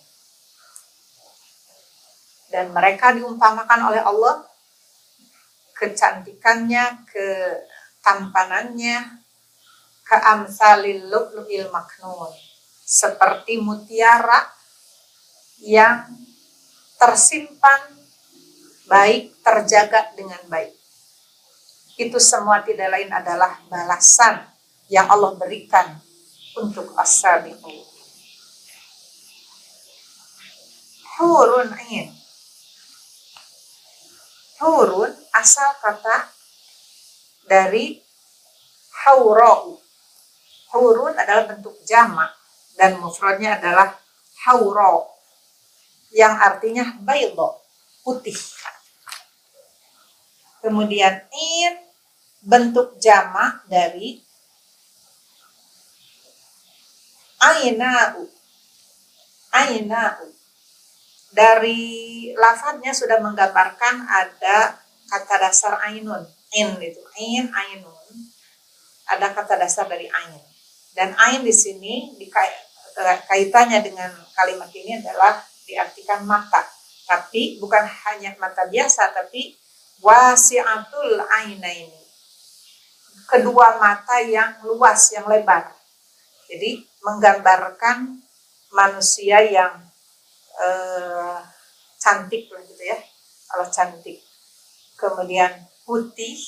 Dan 2.50 2.74
mereka 2.74 3.14
diumpamakan 3.14 3.94
oleh 3.94 4.02
Allah 4.02 4.42
kecantikannya, 5.76 7.06
ketampanannya, 7.06 9.22
keamsalil 10.08 11.12
maknun. 11.70 12.34
Seperti 12.86 13.58
mutiara 13.58 14.46
yang 15.62 16.06
tersimpan 17.02 17.98
baik, 18.86 19.34
terjaga 19.42 20.14
dengan 20.14 20.40
baik. 20.48 20.74
Itu 21.98 22.22
semua 22.22 22.62
tidak 22.62 22.92
lain 22.92 23.10
adalah 23.10 23.58
balasan 23.72 24.46
yang 24.92 25.10
Allah 25.10 25.34
berikan 25.34 25.98
untuk 26.60 26.94
as-sabiqu. 26.94 27.95
Hurun 31.16 31.72
ain. 31.72 32.12
Hurun 34.60 35.12
asal 35.32 35.72
kata 35.80 36.28
dari 37.48 38.04
haurau. 39.06 39.80
Hurun 40.76 41.16
adalah 41.16 41.48
bentuk 41.48 41.80
jamak 41.88 42.36
dan 42.76 43.00
mufradnya 43.00 43.56
adalah 43.56 43.96
haurau 44.44 45.08
yang 46.12 46.36
artinya 46.36 46.96
baydo, 47.00 47.64
putih. 48.04 48.36
Kemudian 50.60 51.24
in 51.32 51.76
bentuk 52.44 53.00
jamak 53.00 53.64
dari 53.72 54.20
ainau. 57.40 58.28
Ainau. 59.56 60.35
Dari 61.36 62.32
lafadznya 62.32 62.96
sudah 62.96 63.20
menggambarkan 63.20 64.08
ada 64.08 64.80
kata 65.12 65.36
dasar 65.44 65.76
ainun. 65.84 66.24
In 66.56 66.80
itu. 66.80 67.04
In, 67.20 67.52
ainun. 67.52 68.16
Ada 69.12 69.36
kata 69.36 69.60
dasar 69.60 69.92
dari 69.92 70.08
ain. 70.08 70.40
Dan 70.96 71.12
ain 71.20 71.44
di 71.44 71.52
sini 71.52 72.16
kaitannya 73.28 73.84
dengan 73.84 74.16
kalimat 74.32 74.72
ini 74.72 75.04
adalah 75.04 75.44
diartikan 75.68 76.24
mata. 76.24 76.64
Tapi 77.06 77.60
bukan 77.60 77.84
hanya 77.84 78.34
mata 78.40 78.66
biasa, 78.66 79.12
tapi 79.12 79.54
wasi'atul 80.00 81.20
aina 81.20 81.70
ini. 81.70 82.02
Kedua 83.28 83.76
mata 83.78 84.24
yang 84.24 84.64
luas, 84.64 85.12
yang 85.12 85.28
lebar. 85.28 85.76
Jadi 86.48 86.82
menggambarkan 87.04 88.24
manusia 88.72 89.44
yang 89.44 89.84
eh, 90.62 91.38
cantik 92.00 92.52
lah 92.52 92.64
gitu 92.64 92.84
ya. 92.84 93.00
Kalau 93.50 93.68
cantik. 93.72 94.20
Kemudian 94.96 95.52
putih 95.84 96.40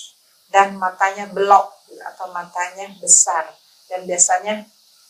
dan 0.48 0.80
matanya 0.80 1.28
belok 1.30 1.72
atau 2.13 2.32
matanya 2.32 2.88
besar. 3.00 3.48
Dan 3.88 4.08
biasanya 4.08 4.63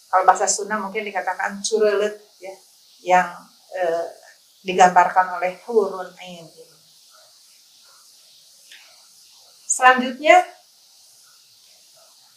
kalau 0.07 0.23
bahasa 0.23 0.47
Sunda 0.47 0.79
mungkin 0.79 1.03
dikatakan 1.03 1.61
curelet 1.61 2.17
ya, 2.41 2.55
yang 3.03 3.29
eh, 3.75 4.07
digambarkan 4.65 5.37
oleh 5.39 5.59
hurun 5.65 6.09
ain 6.17 6.45
ini. 6.47 6.77
Selanjutnya 9.67 10.41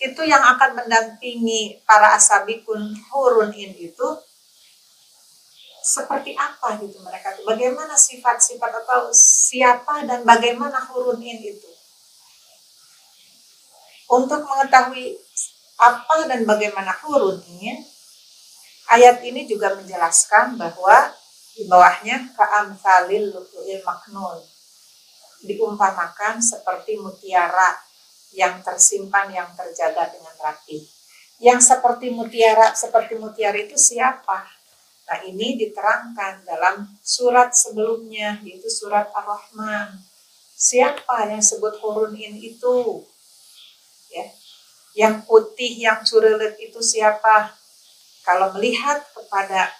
itu 0.00 0.22
yang 0.24 0.40
akan 0.40 0.80
mendampingi 0.80 1.84
para 1.84 2.16
asabikun 2.16 2.96
hurun 3.12 3.52
in 3.52 3.76
itu 3.76 4.08
seperti 5.80 6.36
apa 6.36 6.76
gitu 6.84 7.00
mereka 7.00 7.32
itu 7.34 7.42
bagaimana 7.48 7.96
sifat-sifat 7.96 8.84
atau 8.84 9.08
siapa 9.16 10.04
dan 10.04 10.22
bagaimana 10.28 10.76
hurun 10.92 11.20
in 11.24 11.40
itu 11.40 11.70
untuk 14.12 14.44
mengetahui 14.44 15.16
apa 15.80 16.28
dan 16.28 16.44
bagaimana 16.44 16.92
hurun 17.00 17.40
in 17.64 17.80
ayat 18.90 19.22
ini 19.24 19.46
juga 19.46 19.72
menjelaskan 19.78 20.58
bahwa 20.58 21.14
di 21.54 21.68
bawahnya 21.68 22.32
ka'amsalil 22.34 23.36
lu'lu'il 23.36 23.82
maknun. 23.84 24.40
Diumpamakan 25.44 26.40
seperti 26.40 27.00
mutiara 27.00 27.76
yang 28.36 28.64
tersimpan, 28.64 29.28
yang 29.32 29.50
terjaga 29.52 30.08
dengan 30.08 30.32
rapi. 30.40 30.80
Yang 31.40 31.72
seperti 31.72 32.12
mutiara, 32.12 32.76
seperti 32.76 33.16
mutiara 33.16 33.56
itu 33.56 33.76
siapa? 33.76 34.59
Nah 35.10 35.26
ini 35.26 35.58
diterangkan 35.58 36.46
dalam 36.46 36.86
surat 37.02 37.50
sebelumnya, 37.50 38.38
yaitu 38.46 38.70
surat 38.70 39.10
Ar-Rahman. 39.10 39.98
Siapa 40.54 41.26
yang 41.26 41.42
sebut 41.42 41.82
hurunin 41.82 42.38
itu? 42.38 43.02
Ya. 44.14 44.30
Yang 44.94 45.26
putih, 45.26 45.82
yang 45.82 46.06
curelet 46.06 46.54
itu 46.62 46.78
siapa? 46.78 47.58
Kalau 48.22 48.54
melihat 48.54 49.02
kepada 49.10 49.74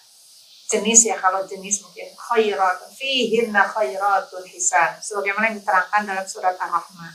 jenis 0.70 1.10
ya 1.10 1.18
kalau 1.18 1.42
jenis 1.46 1.82
mungkin 1.82 2.14
khairatun 2.14 2.90
fihinna 2.94 3.66
khairatun 3.66 4.46
hisan 4.46 5.02
sebagaimana 5.02 5.50
yang 5.50 5.58
diterangkan 5.58 6.02
dalam 6.06 6.22
surat 6.22 6.54
Ar-Rahman 6.54 7.10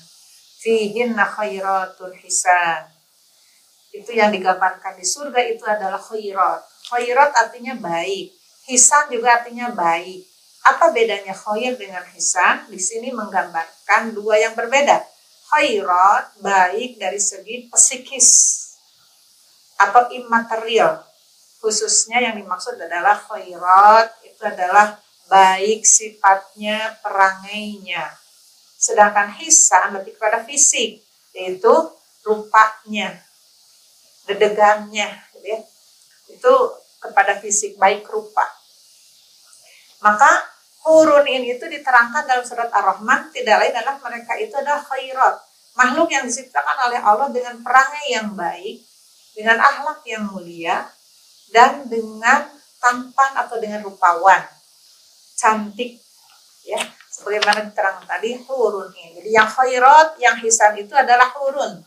fihinna 0.60 1.24
khairatun 1.24 2.12
hisan 2.20 2.84
itu 3.96 4.12
yang 4.12 4.36
digambarkan 4.36 5.00
di 5.00 5.08
surga 5.08 5.40
itu 5.48 5.64
adalah 5.64 5.96
khairat 5.96 6.68
khairat 6.90 7.32
artinya 7.36 7.76
baik 7.78 8.36
hisan 8.66 9.10
juga 9.14 9.42
artinya 9.42 9.72
baik. 9.72 10.26
Apa 10.66 10.90
bedanya 10.90 11.34
khair 11.34 11.78
dengan 11.78 12.02
hisan? 12.18 12.66
Di 12.70 12.82
sini 12.82 13.14
menggambarkan 13.14 14.18
dua 14.18 14.42
yang 14.42 14.58
berbeda. 14.58 15.06
Khairat 15.54 16.42
baik 16.42 16.98
dari 16.98 17.22
segi 17.22 17.70
psikis 17.70 18.30
atau 19.78 20.10
imaterial. 20.10 21.06
Khususnya 21.62 22.22
yang 22.22 22.42
dimaksud 22.42 22.82
adalah 22.82 23.14
khairat 23.14 24.10
itu 24.26 24.42
adalah 24.42 24.98
baik 25.30 25.86
sifatnya 25.86 26.98
perangainya. 27.06 28.10
Sedangkan 28.78 29.38
hisan 29.38 30.02
lebih 30.02 30.18
kepada 30.18 30.42
fisik 30.42 31.06
yaitu 31.38 31.74
rupanya 32.26 33.22
dedegannya. 34.26 35.14
Itu 36.36 36.56
kepada 37.00 37.40
fisik 37.40 37.80
baik 37.80 38.04
rupa. 38.12 38.44
Maka 40.04 40.44
hurun 40.86 41.26
ini 41.26 41.58
itu 41.58 41.66
diterangkan 41.66 42.30
dalam 42.30 42.46
surat 42.46 42.70
Ar-Rahman 42.70 43.34
tidak 43.34 43.58
lain 43.64 43.74
adalah 43.74 43.98
mereka 44.04 44.38
itu 44.38 44.54
adalah 44.54 44.84
khairat. 44.84 45.36
Makhluk 45.76 46.08
yang 46.14 46.24
diciptakan 46.24 46.78
oleh 46.88 47.00
Allah 47.02 47.30
dengan 47.34 47.60
perangai 47.60 48.06
yang 48.14 48.32
baik 48.38 48.86
dengan 49.36 49.60
akhlak 49.60 50.00
yang 50.08 50.24
mulia 50.32 50.88
dan 51.52 51.84
dengan 51.92 52.48
tampan 52.80 53.32
atau 53.44 53.60
dengan 53.60 53.84
rupawan. 53.84 54.42
Cantik 55.36 56.00
ya. 56.64 56.80
Sebagaimana 57.16 57.72
diterang 57.72 58.04
tadi 58.04 58.36
hurun 58.44 58.92
ini. 58.92 59.24
Jadi 59.24 59.30
yang 59.32 59.48
khairat 59.48 60.20
yang 60.20 60.36
hisan 60.40 60.76
itu 60.76 60.92
adalah 60.92 61.32
hurun. 61.32 61.80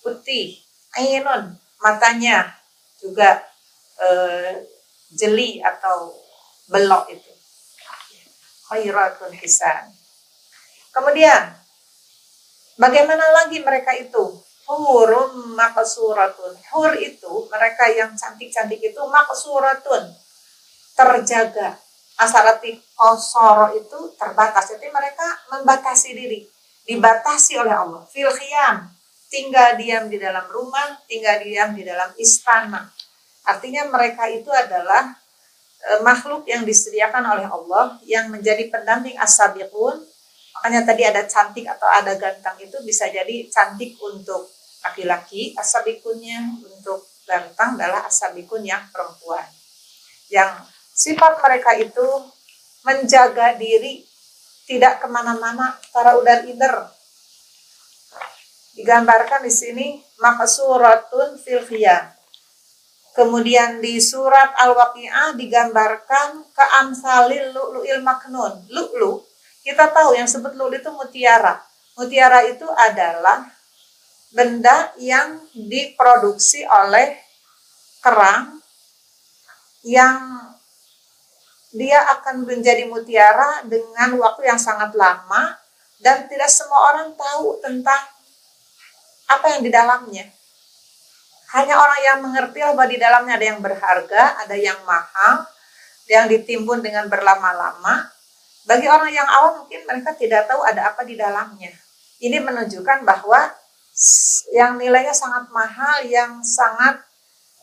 Putih 0.00 0.56
ainun 0.96 1.56
matanya 1.80 2.56
juga 3.00 3.51
eh, 4.02 4.66
jeli 5.14 5.62
atau 5.62 6.10
belok 6.66 7.10
itu 7.14 7.32
khairatun 8.70 9.32
hisan 9.38 9.94
kemudian 10.90 11.54
bagaimana 12.76 13.22
lagi 13.42 13.62
mereka 13.62 13.94
itu 13.94 14.42
hurum 14.66 15.52
maksuratun. 15.58 16.54
Hur 16.72 16.92
itu 16.96 17.48
mereka 17.50 17.90
yang 17.90 18.14
cantik-cantik 18.14 18.80
itu 18.80 19.02
maksuratun. 19.08 20.12
Terjaga. 20.92 21.80
asarati 22.12 22.76
kosoro 22.94 23.72
itu 23.74 24.14
terbatas. 24.14 24.76
Jadi 24.76 24.86
mereka 24.92 25.26
membatasi 25.48 26.12
diri, 26.12 26.44
dibatasi 26.86 27.58
oleh 27.58 27.72
Allah. 27.72 28.04
Fil 28.06 28.30
khiyam, 28.30 28.84
tinggal 29.32 29.74
diam 29.80 30.06
di 30.06 30.20
dalam 30.20 30.44
rumah, 30.46 31.02
tinggal 31.08 31.40
diam 31.42 31.72
di 31.74 31.82
dalam 31.82 32.12
istana. 32.20 32.84
Artinya 33.42 33.88
mereka 33.90 34.30
itu 34.30 34.48
adalah 34.48 35.14
e, 35.82 35.90
makhluk 36.06 36.46
yang 36.46 36.62
disediakan 36.62 37.22
oleh 37.26 37.46
Allah 37.46 37.98
yang 38.06 38.30
menjadi 38.30 38.70
pendamping 38.70 39.18
as-sabiqun. 39.18 40.02
Makanya 40.58 40.86
tadi 40.86 41.02
ada 41.02 41.22
cantik 41.26 41.66
atau 41.66 41.88
ada 41.90 42.14
ganteng 42.14 42.54
itu 42.62 42.76
bisa 42.86 43.10
jadi 43.10 43.50
cantik 43.50 43.98
untuk 43.98 44.46
laki-laki, 44.82 45.54
as-sabiqunnya 45.58 46.62
untuk 46.62 47.02
ganteng 47.26 47.78
adalah 47.78 48.06
as-sabiqun 48.06 48.62
yang 48.62 48.82
perempuan. 48.94 49.46
Yang 50.30 50.72
Sifat 50.92 51.40
mereka 51.40 51.72
itu 51.80 52.08
menjaga 52.84 53.56
diri, 53.56 54.04
tidak 54.68 55.00
ke 55.00 55.08
mana-mana, 55.08 55.80
para 55.88 56.20
udar 56.20 56.44
ider. 56.44 56.84
Digambarkan 58.76 59.40
di 59.44 59.52
sini 59.52 59.86
maksuratun 60.20 61.40
fil 61.40 61.64
Kemudian 63.12 63.84
di 63.84 64.00
surat 64.00 64.56
Al-Waqi'ah 64.56 65.36
digambarkan 65.36 66.48
keamsalil 66.56 67.52
lu'lu'il 67.52 68.00
maknun. 68.00 68.64
Lu'lu, 68.72 69.20
kita 69.60 69.92
tahu 69.92 70.16
yang 70.16 70.24
sebut 70.24 70.56
lu'lu 70.56 70.80
itu 70.80 70.88
mutiara. 70.88 71.60
Mutiara 71.92 72.40
itu 72.48 72.64
adalah 72.72 73.44
benda 74.32 74.96
yang 74.96 75.44
diproduksi 75.52 76.64
oleh 76.64 77.20
kerang 78.00 78.64
yang 79.84 80.48
dia 81.72 82.00
akan 82.16 82.48
menjadi 82.48 82.88
mutiara 82.88 83.64
dengan 83.68 84.16
waktu 84.20 84.48
yang 84.48 84.60
sangat 84.60 84.96
lama 84.96 85.56
dan 86.00 86.28
tidak 86.32 86.48
semua 86.48 86.96
orang 86.96 87.12
tahu 87.12 87.60
tentang 87.60 88.02
apa 89.28 89.46
yang 89.56 89.62
di 89.64 89.70
dalamnya. 89.72 90.26
Hanya 91.52 91.76
orang 91.76 92.00
yang 92.00 92.18
mengerti 92.24 92.64
bahwa 92.64 92.84
di 92.88 92.96
dalamnya 92.96 93.36
ada 93.36 93.46
yang 93.46 93.60
berharga, 93.60 94.22
ada 94.40 94.56
yang 94.56 94.80
mahal, 94.88 95.44
yang 96.08 96.24
ditimbun 96.28 96.80
dengan 96.80 97.06
berlama-lama. 97.12 98.08
Bagi 98.64 98.88
orang 98.88 99.12
yang 99.12 99.28
awam 99.28 99.64
mungkin 99.64 99.84
mereka 99.84 100.16
tidak 100.16 100.48
tahu 100.48 100.64
ada 100.64 100.94
apa 100.94 101.04
di 101.04 101.18
dalamnya. 101.18 101.72
Ini 102.22 102.38
menunjukkan 102.40 103.02
bahwa 103.04 103.50
yang 104.54 104.80
nilainya 104.80 105.12
sangat 105.12 105.50
mahal, 105.52 106.06
yang 106.06 106.40
sangat 106.40 107.02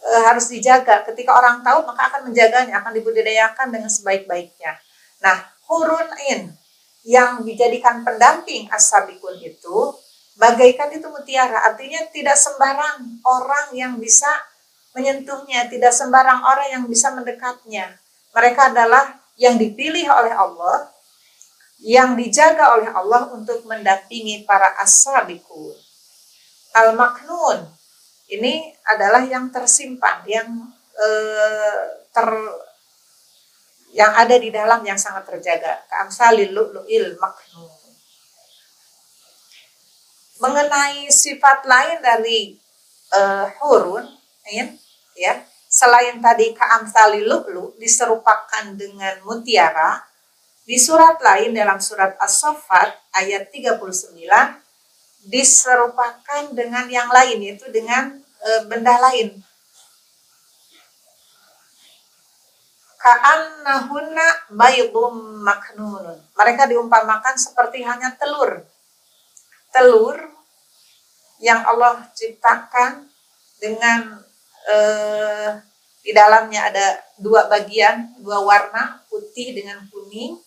e, 0.04 0.12
harus 0.28 0.52
dijaga. 0.52 1.08
Ketika 1.08 1.34
orang 1.34 1.66
tahu 1.66 1.88
maka 1.88 2.14
akan 2.14 2.30
menjaganya, 2.30 2.84
akan 2.84 2.94
dibudidayakan 2.94 3.74
dengan 3.74 3.90
sebaik-baiknya. 3.90 4.78
Nah, 5.24 5.38
hurun 5.66 6.10
in 6.30 6.54
yang 7.08 7.42
dijadikan 7.48 8.04
pendamping 8.04 8.68
as-sabikun 8.70 9.40
itu 9.40 9.96
bagaikan 10.40 10.90
itu 10.96 11.06
mutiara. 11.12 11.68
Artinya 11.68 12.08
tidak 12.10 12.40
sembarang 12.40 13.20
orang 13.28 13.76
yang 13.76 14.00
bisa 14.00 14.32
menyentuhnya, 14.96 15.68
tidak 15.68 15.92
sembarang 15.92 16.42
orang 16.42 16.80
yang 16.80 16.84
bisa 16.88 17.12
mendekatnya. 17.12 18.00
Mereka 18.32 18.72
adalah 18.72 19.20
yang 19.36 19.60
dipilih 19.60 20.08
oleh 20.08 20.34
Allah, 20.34 20.88
yang 21.84 22.16
dijaga 22.16 22.80
oleh 22.80 22.90
Allah 22.90 23.36
untuk 23.36 23.68
mendampingi 23.68 24.48
para 24.48 24.80
as-sabikun. 24.80 25.76
Al-maknun 26.76 27.68
ini 28.32 28.72
adalah 28.88 29.26
yang 29.26 29.52
tersimpan, 29.52 30.24
yang 30.24 30.48
eh, 30.96 31.84
ter 32.14 32.30
yang 33.90 34.14
ada 34.14 34.38
di 34.38 34.54
dalam 34.54 34.86
yang 34.86 35.02
sangat 35.02 35.26
terjaga. 35.26 35.82
Kamsalil 35.90 36.54
lu'lu'il 36.54 37.18
maknun. 37.18 37.79
Mengenai 40.40 41.12
sifat 41.12 41.68
lain 41.68 42.00
dari 42.00 42.56
uh, 43.12 43.46
hurun, 43.60 44.08
ya, 44.48 44.66
ya, 45.20 45.34
selain 45.68 46.18
tadi 46.24 46.56
kaamsalil 46.56 47.28
lu'lu 47.28 47.76
diserupakan 47.78 48.74
dengan 48.74 49.20
mutiara, 49.28 50.10
di 50.70 50.78
surat 50.78 51.18
lain 51.18 51.58
dalam 51.58 51.82
surat 51.82 52.14
As-Saffat 52.22 52.94
ayat 53.18 53.50
39 53.50 53.82
diserupakan 55.26 56.44
dengan 56.54 56.86
yang 56.86 57.10
lain 57.10 57.42
yaitu 57.42 57.68
dengan 57.74 58.22
e, 58.22 58.50
benda 58.70 58.94
lain. 59.02 59.42
Ka'annahunna 63.02 64.54
baydum 64.54 65.42
maknunun. 65.42 66.22
Mereka 66.38 66.70
diumpamakan 66.70 67.34
seperti 67.34 67.82
hanya 67.82 68.14
telur. 68.14 68.62
Telur 69.70 70.18
yang 71.40 71.64
Allah 71.64 72.04
ciptakan 72.12 73.08
dengan 73.60 74.20
e, 74.68 74.78
di 76.04 76.12
dalamnya 76.16 76.72
ada 76.72 76.88
dua 77.20 77.48
bagian, 77.48 78.18
dua 78.24 78.44
warna, 78.44 79.04
putih 79.12 79.56
dengan 79.56 79.84
kuning, 79.92 80.40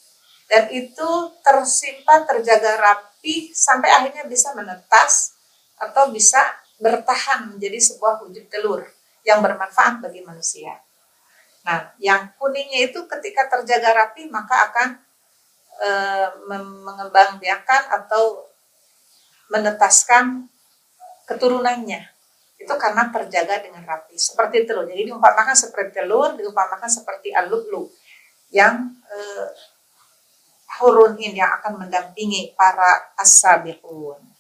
dan 0.48 0.68
itu 0.68 1.08
tersimpan, 1.40 2.28
terjaga 2.28 2.76
rapi 2.80 3.52
sampai 3.56 3.88
akhirnya 3.88 4.28
bisa 4.28 4.52
menetas 4.52 5.36
atau 5.80 6.12
bisa 6.12 6.40
bertahan 6.82 7.54
menjadi 7.54 7.78
sebuah 7.78 8.26
wujud 8.26 8.50
telur 8.50 8.84
yang 9.22 9.38
bermanfaat 9.38 10.02
bagi 10.02 10.20
manusia. 10.26 10.82
Nah, 11.62 11.94
yang 12.02 12.34
kuningnya 12.36 12.90
itu 12.90 13.06
ketika 13.06 13.46
terjaga 13.46 13.94
rapi 13.94 14.26
maka 14.26 14.66
akan 14.66 14.88
e, 15.78 15.90
mengembang 16.84 17.38
biakan 17.38 17.82
atau 18.02 18.51
menetaskan 19.52 20.48
keturunannya. 21.28 22.08
Itu 22.56 22.72
karena 22.80 23.12
terjaga 23.12 23.60
dengan 23.60 23.84
rapi. 23.84 24.16
Seperti 24.16 24.64
telur. 24.64 24.88
Jadi 24.88 25.12
diumpamakan 25.12 25.52
seperti 25.52 26.00
telur, 26.00 26.32
diumpamakan 26.38 26.88
seperti 26.88 27.34
alulu 27.36 27.92
yang 28.48 28.96
e, 29.04 29.18
hurun 30.80 31.18
ini 31.20 31.36
yang 31.36 31.52
akan 31.60 31.84
mendampingi 31.84 32.56
para 32.56 33.12
as-sabiqun. 33.20 34.32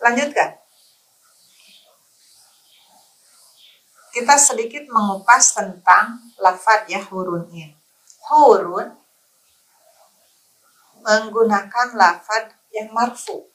Lanjutkan. 0.00 0.60
Kita 4.10 4.34
sedikit 4.34 4.90
mengupas 4.90 5.54
tentang 5.54 6.18
lafad 6.42 6.90
ya 6.90 6.98
hurun 7.06 7.46
ini. 7.54 7.74
Hurun 8.26 8.90
menggunakan 11.00 11.96
lafad 11.96 12.52
yang 12.74 12.92
marfu 12.92 13.50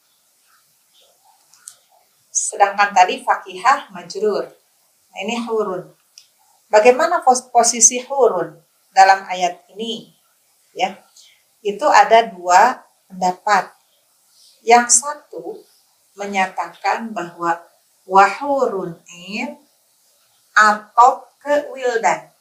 Sedangkan 2.36 2.92
tadi 2.92 3.24
fakihah 3.24 3.88
majrur. 3.96 4.44
Nah, 4.44 5.18
ini 5.24 5.40
hurun. 5.48 5.88
Bagaimana 6.68 7.24
posisi 7.24 8.04
hurun 8.04 8.60
dalam 8.92 9.24
ayat 9.24 9.64
ini? 9.72 10.12
Ya. 10.76 11.00
Itu 11.64 11.88
ada 11.88 12.28
dua 12.28 12.84
pendapat. 13.08 13.72
Yang 14.60 15.00
satu 15.00 15.64
menyatakan 16.20 17.16
bahwa 17.16 17.64
wahurun 18.04 19.00
in 19.08 19.56
atau 20.56 21.28
ke 21.36 21.68
wildan. 21.76 22.32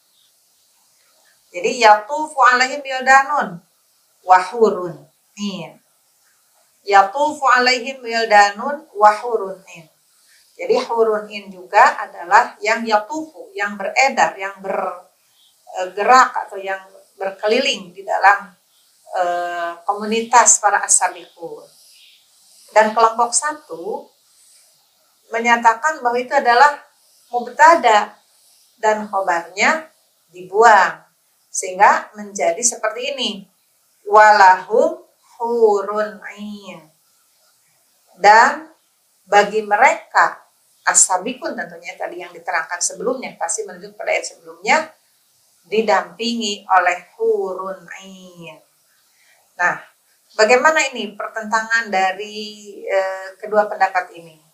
Jadi 1.51 1.83
yatufu 1.83 2.39
alaihim 2.39 2.79
wildanun 2.79 3.59
wahurun 4.23 4.95
in 5.35 5.85
yatufu 6.85 7.43
alaihim 7.49 7.99
wildanun 7.99 8.85
wa 8.93 9.11
hurunin. 9.19 9.89
Jadi 10.55 10.75
hurunin 10.87 11.51
juga 11.51 11.99
adalah 11.99 12.55
yang 12.63 12.85
yatufu, 12.87 13.51
yang 13.51 13.75
beredar, 13.75 14.37
yang 14.39 14.55
bergerak 14.63 16.31
atau 16.47 16.55
yang 16.55 16.79
berkeliling 17.19 17.91
di 17.91 18.07
dalam 18.07 18.55
e, 19.11 19.21
komunitas 19.83 20.63
para 20.63 20.79
asabikun. 20.87 21.67
Dan 22.71 22.95
kelompok 22.95 23.35
satu 23.35 24.07
menyatakan 25.33 25.99
bahwa 25.99 26.15
itu 26.15 26.31
adalah 26.31 26.79
mubtada 27.35 28.15
dan 28.79 29.11
khobarnya 29.11 29.91
dibuang 30.31 31.03
sehingga 31.51 32.15
menjadi 32.15 32.59
seperti 32.63 33.11
ini 33.15 33.29
walahum 34.07 35.03
hurun 35.35 36.19
ain. 36.23 36.79
Dan 38.15 38.71
bagi 39.27 39.59
mereka 39.67 40.39
asabikun 40.87 41.57
tentunya 41.57 41.97
tadi 41.99 42.23
yang 42.23 42.31
diterangkan 42.31 42.79
sebelumnya 42.79 43.35
pasti 43.35 43.67
menunjuk 43.67 43.99
pada 43.99 44.15
ayat 44.15 44.25
sebelumnya 44.31 44.77
didampingi 45.65 46.63
oleh 46.69 46.99
hurun 47.17 47.83
ain. 47.89 48.61
Nah, 49.57 49.81
bagaimana 50.37 50.93
ini 50.93 51.17
pertentangan 51.17 51.89
dari 51.89 52.79
e, 52.85 52.99
kedua 53.41 53.65
pendapat 53.65 54.13
ini? 54.13 54.44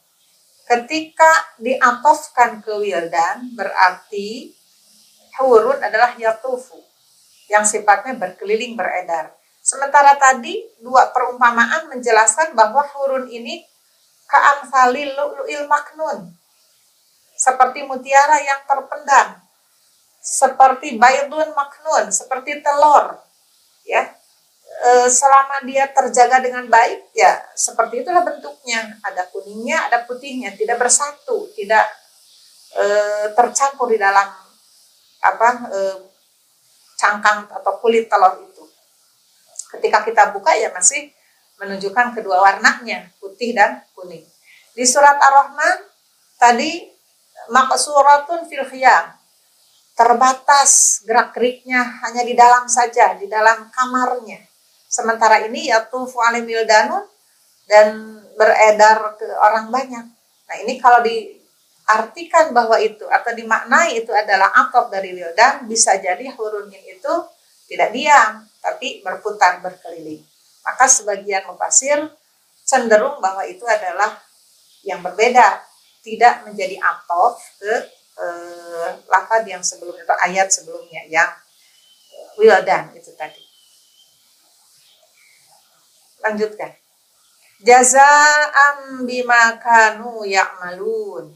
Ketika 0.71 1.27
diatofkan 1.59 2.63
ke 2.63 2.71
wildan 2.79 3.51
berarti 3.59 4.55
hurun 5.35 5.75
adalah 5.83 6.15
yatufu 6.15 6.79
yang 7.51 7.67
sifatnya 7.67 8.15
berkeliling 8.15 8.79
beredar. 8.79 9.35
Sementara 9.59 10.15
tadi 10.15 10.63
dua 10.79 11.11
perumpamaan 11.11 11.91
menjelaskan 11.91 12.55
bahwa 12.55 12.87
hurun 12.87 13.27
ini 13.27 13.67
ka'amsalil 14.31 15.11
lu'lu'il 15.11 15.67
maknun. 15.67 16.31
Seperti 17.35 17.83
mutiara 17.83 18.39
yang 18.39 18.63
terpendam. 18.63 19.43
Seperti 20.23 20.95
baydun 20.95 21.51
maknun, 21.51 22.15
seperti 22.15 22.63
telur. 22.63 23.19
Ya, 23.83 24.07
selama 25.11 25.61
dia 25.67 25.85
terjaga 25.93 26.41
dengan 26.41 26.65
baik, 26.65 27.13
ya 27.13 27.37
seperti 27.53 28.01
itulah 28.01 28.25
bentuknya. 28.25 28.97
Ada 29.05 29.29
kuningnya, 29.29 29.91
ada 29.91 30.07
putihnya, 30.09 30.57
tidak 30.57 30.81
bersatu, 30.81 31.51
tidak 31.53 31.85
e, 32.73 32.85
tercampur 33.37 33.93
di 33.93 34.01
dalam 34.01 34.25
apa 35.21 35.49
e, 35.69 35.79
cangkang 36.97 37.45
atau 37.51 37.77
kulit 37.77 38.09
telur 38.09 38.41
itu. 38.41 38.63
Ketika 39.77 40.01
kita 40.01 40.33
buka 40.33 40.55
ya 40.57 40.73
masih 40.73 41.13
menunjukkan 41.61 42.17
kedua 42.17 42.41
warnanya, 42.41 43.05
putih 43.21 43.53
dan 43.53 43.85
kuning. 43.93 44.25
Di 44.73 44.83
surat 44.87 45.19
Ar-Rahman 45.19 45.77
tadi 46.41 46.89
maksuratun 47.53 48.49
fil 48.49 48.65
khiyam. 48.65 49.13
Terbatas 49.93 51.03
gerak-geriknya 51.05 52.01
hanya 52.01 52.25
di 52.25 52.33
dalam 52.33 52.65
saja, 52.65 53.13
di 53.13 53.29
dalam 53.29 53.69
kamarnya. 53.69 54.50
Sementara 54.91 55.39
ini 55.47 55.71
ya 55.71 55.87
tufu 55.87 56.19
alim 56.19 56.43
danun 56.67 57.07
dan 57.63 58.19
beredar 58.35 59.15
ke 59.15 59.23
orang 59.39 59.71
banyak. 59.71 60.03
Nah 60.51 60.55
ini 60.67 60.75
kalau 60.83 60.99
diartikan 60.99 62.51
bahwa 62.51 62.75
itu 62.75 63.07
atau 63.07 63.31
dimaknai 63.31 64.03
itu 64.03 64.11
adalah 64.11 64.51
atop 64.51 64.91
dari 64.91 65.15
wildan, 65.15 65.63
bisa 65.63 65.95
jadi 65.95 66.27
hurunnya 66.35 66.83
itu 66.83 67.13
tidak 67.71 67.95
diam, 67.95 68.43
tapi 68.59 68.99
berputar 68.99 69.63
berkeliling. 69.63 70.27
Maka 70.67 70.91
sebagian 70.91 71.47
mufasir 71.47 72.11
cenderung 72.67 73.23
bahwa 73.23 73.47
itu 73.47 73.63
adalah 73.63 74.19
yang 74.83 74.99
berbeda, 74.99 75.63
tidak 76.03 76.43
menjadi 76.43 76.75
atof 76.83 77.39
ke 77.63 77.73
eh, 78.19 78.89
lafad 79.07 79.47
yang 79.47 79.63
sebelumnya 79.63 80.03
atau 80.03 80.19
ayat 80.19 80.51
sebelumnya 80.51 81.07
yang 81.07 81.31
wildan 82.35 82.91
itu 82.91 83.15
tadi. 83.15 83.50
Lanjutkan. 86.21 86.71
Jaza'am 87.61 89.05
bima 89.05 89.57
kanu 89.61 90.25
ya'malun. 90.25 91.33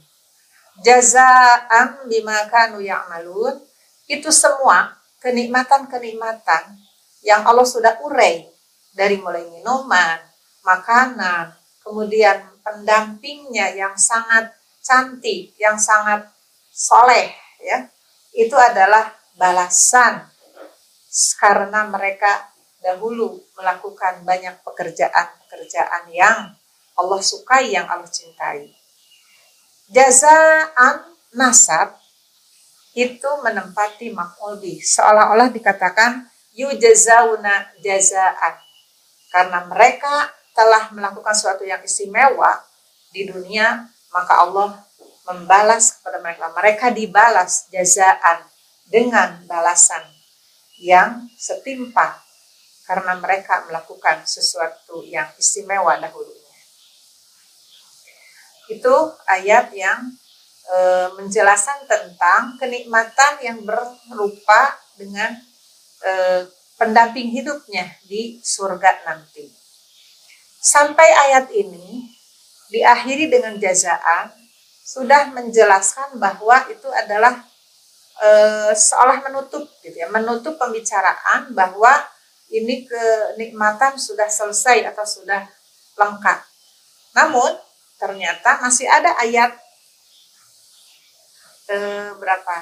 Jaza'am 0.82 2.10
bima 2.10 2.50
kanu 2.50 2.82
ya'malun. 2.82 3.62
Itu 4.10 4.30
semua 4.34 4.94
kenikmatan-kenikmatan 5.22 6.78
yang 7.26 7.42
Allah 7.46 7.66
sudah 7.66 7.98
urai 8.06 8.46
dari 8.94 9.18
mulai 9.18 9.46
minuman, 9.50 10.22
makanan, 10.62 11.58
kemudian 11.82 12.42
pendampingnya 12.62 13.74
yang 13.74 13.98
sangat 13.98 14.54
cantik, 14.82 15.58
yang 15.58 15.78
sangat 15.78 16.30
soleh, 16.70 17.34
ya, 17.62 17.90
itu 18.38 18.54
adalah 18.54 19.14
balasan 19.34 20.30
karena 21.42 21.88
mereka 21.90 22.55
dahulu 22.86 23.42
melakukan 23.58 24.22
banyak 24.22 24.62
pekerjaan-pekerjaan 24.62 26.06
yang 26.14 26.54
Allah 26.94 27.22
sukai, 27.26 27.74
yang 27.74 27.90
Allah 27.90 28.06
cintai. 28.06 28.70
Jazaan 29.90 31.02
nasab 31.34 31.98
itu 32.94 33.28
menempati 33.42 34.14
makulbi, 34.14 34.80
seolah-olah 34.86 35.50
dikatakan 35.50 36.30
yujazauna 36.54 37.74
jazaan 37.82 38.56
karena 39.34 39.66
mereka 39.68 40.32
telah 40.56 40.94
melakukan 40.96 41.36
sesuatu 41.36 41.68
yang 41.68 41.84
istimewa 41.84 42.64
di 43.12 43.28
dunia, 43.28 43.84
maka 44.16 44.46
Allah 44.46 44.80
membalas 45.28 46.00
kepada 46.00 46.24
mereka. 46.24 46.54
Mereka 46.56 46.86
dibalas 46.96 47.68
jazaan 47.68 48.48
dengan 48.88 49.44
balasan 49.44 50.06
yang 50.80 51.28
setimpal 51.36 52.25
karena 52.86 53.18
mereka 53.18 53.66
melakukan 53.66 54.24
sesuatu 54.30 55.02
yang 55.06 55.26
istimewa 55.42 55.98
dahulunya. 55.98 56.54
Itu 58.70 59.14
ayat 59.26 59.74
yang 59.74 60.14
e, 60.70 60.78
menjelaskan 61.18 61.86
tentang 61.90 62.58
kenikmatan 62.62 63.34
yang 63.42 63.58
berupa 63.66 64.78
dengan 64.98 65.34
e, 66.02 66.12
pendamping 66.78 67.34
hidupnya 67.34 67.90
di 68.06 68.38
surga 68.42 69.06
nanti. 69.06 69.50
Sampai 70.62 71.10
ayat 71.30 71.50
ini 71.54 72.10
diakhiri 72.70 73.30
dengan 73.30 73.58
jazaan 73.62 74.34
sudah 74.86 75.34
menjelaskan 75.34 76.22
bahwa 76.22 76.66
itu 76.70 76.90
adalah 76.90 77.42
e, 78.22 78.30
seolah 78.78 79.26
menutup 79.26 79.66
gitu 79.82 79.98
ya, 79.98 80.10
menutup 80.10 80.58
pembicaraan 80.58 81.54
bahwa 81.54 82.15
ini 82.54 82.86
kenikmatan 82.86 83.98
sudah 83.98 84.30
selesai 84.30 84.86
atau 84.94 85.06
sudah 85.06 85.46
lengkap. 85.98 86.40
Namun 87.16 87.52
ternyata 87.98 88.60
masih 88.62 88.86
ada 88.86 89.16
ayat 89.18 89.56
e, 91.72 91.76
berapa? 92.20 92.56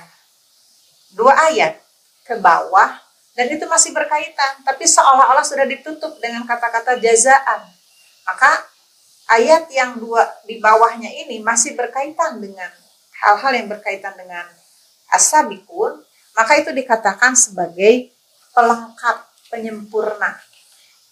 Dua 1.13 1.34
ayat 1.52 1.78
ke 2.24 2.39
bawah 2.39 3.04
dan 3.34 3.50
itu 3.50 3.65
masih 3.65 3.91
berkaitan 3.91 4.62
tapi 4.62 4.86
seolah-olah 4.86 5.43
sudah 5.43 5.65
ditutup 5.65 6.22
dengan 6.22 6.46
kata-kata 6.46 7.02
jazaan 7.02 7.65
maka 8.24 8.62
ayat 9.34 9.67
yang 9.74 9.98
dua 9.98 10.24
di 10.46 10.62
bawahnya 10.62 11.10
ini 11.10 11.41
masih 11.41 11.74
berkaitan 11.74 12.38
dengan 12.38 12.69
hal-hal 13.26 13.52
yang 13.58 13.67
berkaitan 13.67 14.13
dengan 14.13 14.46
asabikun 15.10 15.98
maka 16.38 16.62
itu 16.62 16.69
dikatakan 16.69 17.34
sebagai 17.34 18.13
pelengkap 18.54 19.33
penyempurna 19.54 20.34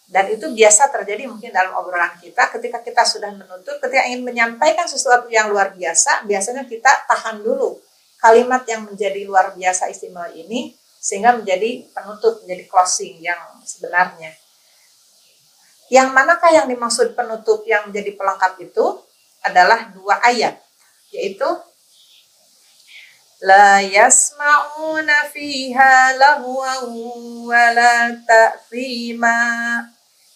dan 0.10 0.28
itu 0.34 0.50
biasa 0.50 0.90
terjadi 0.90 1.30
mungkin 1.30 1.54
dalam 1.54 1.78
obrolan 1.78 2.18
kita 2.18 2.50
ketika 2.58 2.82
kita 2.82 3.06
sudah 3.06 3.30
menutup 3.38 3.78
ketika 3.78 4.10
ingin 4.10 4.26
menyampaikan 4.26 4.90
sesuatu 4.90 5.30
yang 5.30 5.54
luar 5.54 5.78
biasa 5.78 6.26
biasanya 6.26 6.66
kita 6.66 7.06
tahan 7.06 7.46
dulu 7.46 7.78
kalimat 8.18 8.66
yang 8.66 8.90
menjadi 8.90 9.22
luar 9.30 9.54
biasa 9.54 9.94
istimewa 9.94 10.34
ini 10.34 10.74
sehingga 11.02 11.34
menjadi 11.34 11.90
penutup, 11.90 12.46
menjadi 12.46 12.70
closing 12.70 13.18
yang 13.26 13.42
sebenarnya. 13.66 14.38
Yang 15.90 16.08
manakah 16.14 16.54
yang 16.54 16.70
dimaksud 16.70 17.18
penutup 17.18 17.66
yang 17.66 17.90
menjadi 17.90 18.14
pelengkap 18.14 18.62
itu 18.62 18.86
adalah 19.42 19.90
dua 19.92 20.22
ayat, 20.22 20.62
yaitu 21.10 21.44
Yasma'una 23.82 25.26
fiha 25.34 26.14
lahwa 26.14 26.86
wa 27.50 27.66
la 27.74 28.14
ta'fima 28.14 29.38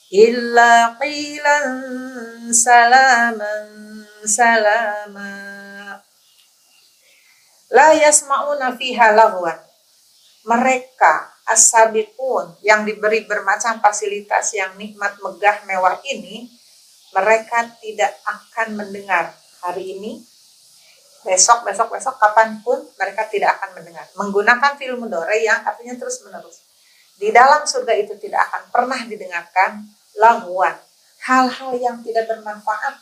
illa 0.10 0.98
qilan 0.98 1.70
salaman 2.50 3.70
salama. 4.26 5.34
La 7.70 7.94
yasma'una 7.94 8.74
fiha 8.74 9.14
lahwan 9.14 9.62
mereka 10.50 11.30
pun 12.18 12.58
yang 12.66 12.90
diberi 12.90 13.30
bermacam 13.30 13.78
fasilitas 13.86 14.58
yang 14.58 14.74
nikmat 14.82 15.14
megah 15.22 15.62
mewah 15.70 16.02
ini 16.10 16.50
mereka 17.14 17.70
tidak 17.78 18.18
akan 18.26 18.82
mendengar 18.82 19.30
hari 19.62 19.94
ini 19.94 20.26
besok 21.26 21.66
besok 21.66 21.90
besok 21.90 22.16
kapan 22.22 22.62
pun 22.62 22.78
mereka 23.02 23.26
tidak 23.26 23.58
akan 23.58 23.82
mendengar. 23.82 24.06
Menggunakan 24.14 24.78
film 24.78 25.10
dore 25.10 25.42
yang 25.42 25.66
artinya 25.66 25.98
terus 25.98 26.22
menerus 26.22 26.62
di 27.16 27.32
dalam 27.32 27.64
surga 27.64 27.96
itu 27.96 28.14
tidak 28.20 28.44
akan 28.52 28.64
pernah 28.72 29.00
didengarkan 29.08 29.88
laguan 30.20 30.76
hal-hal 31.24 31.72
yang 31.80 31.98
tidak 32.04 32.28
bermanfaat. 32.28 33.00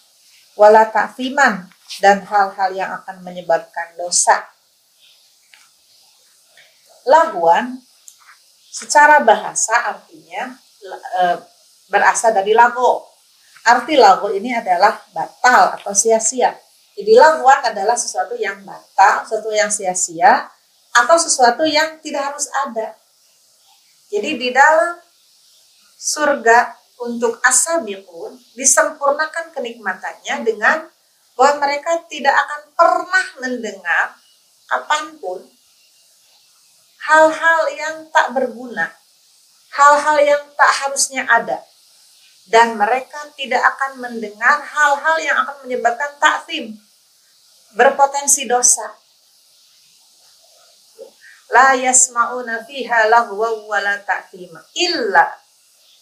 Wala 0.54 0.86
ta'fiman 0.86 1.66
dan 1.98 2.22
hal-hal 2.30 2.70
yang 2.78 2.94
akan 3.02 3.26
menyebabkan 3.26 3.98
dosa. 3.98 4.54
Laguan 7.10 7.82
secara 8.70 9.18
bahasa 9.26 9.74
artinya 9.98 10.54
e, 10.94 11.22
berasal 11.90 12.38
dari 12.38 12.54
lago. 12.54 13.10
Arti 13.66 13.98
lago 13.98 14.30
ini 14.30 14.54
adalah 14.54 14.94
batal 15.10 15.82
atau 15.82 15.92
sia-sia. 15.98 16.54
Jadi 16.94 17.14
laguan 17.18 17.62
adalah 17.66 17.98
sesuatu 17.98 18.38
yang 18.38 18.62
batal, 18.62 19.26
sesuatu 19.26 19.50
yang 19.50 19.70
sia-sia, 19.74 20.50
atau 20.94 21.18
sesuatu 21.18 21.66
yang 21.66 21.98
tidak 22.06 22.34
harus 22.34 22.46
ada. 22.66 22.94
Jadi 24.14 24.38
di 24.38 24.50
dalam 24.54 25.02
surga 25.98 26.78
untuk 27.02 27.42
pun 28.06 28.32
disempurnakan 28.54 29.50
kenikmatannya 29.52 30.36
dengan 30.46 30.86
bahwa 31.34 31.66
mereka 31.66 31.98
tidak 32.06 32.32
akan 32.38 32.62
pernah 32.78 33.26
mendengar 33.42 34.06
kapan 34.70 35.18
pun 35.18 35.42
hal-hal 37.10 37.62
yang 37.74 37.96
tak 38.14 38.32
berguna, 38.32 38.94
hal-hal 39.74 40.18
yang 40.22 40.44
tak 40.56 40.72
harusnya 40.86 41.26
ada. 41.26 41.60
Dan 42.44 42.76
mereka 42.76 43.32
tidak 43.40 43.64
akan 43.64 44.04
mendengar 44.04 44.60
hal-hal 44.60 45.16
yang 45.24 45.38
akan 45.48 45.64
menyebabkan 45.64 46.20
taktim, 46.20 46.76
berpotensi 47.74 48.46
dosa. 48.46 48.94
La 51.54 51.78
yasma'una 51.78 52.66
fiha 52.66 53.08
lahwa 53.08 53.48
wa 53.70 53.80
la 53.80 53.96
ta'tima 54.02 54.60
illa 54.74 55.30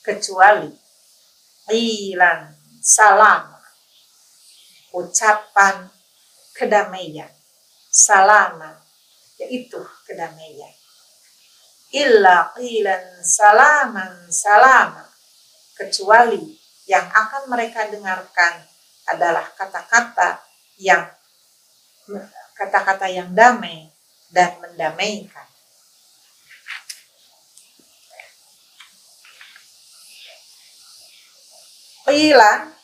kecuali 0.01 0.71
ilan 1.69 2.55
salam 2.81 3.51
ucapan 4.91 5.87
kedamaian 6.57 7.31
salaman 7.87 8.75
yaitu 9.39 9.79
kedamaian 10.07 10.73
illa 11.91 12.51
qilan 12.55 13.03
salaman 13.19 14.31
salama 14.31 15.10
kecuali 15.81 16.53
yang 16.85 17.09
akan 17.09 17.49
mereka 17.49 17.89
dengarkan 17.89 18.61
adalah 19.09 19.49
kata-kata 19.57 20.37
yang 20.77 21.09
kata-kata 22.53 23.09
yang 23.09 23.33
damai 23.33 23.89
dan 24.29 24.53
mendamaikan. 24.61 25.49
Qilan 32.05 32.75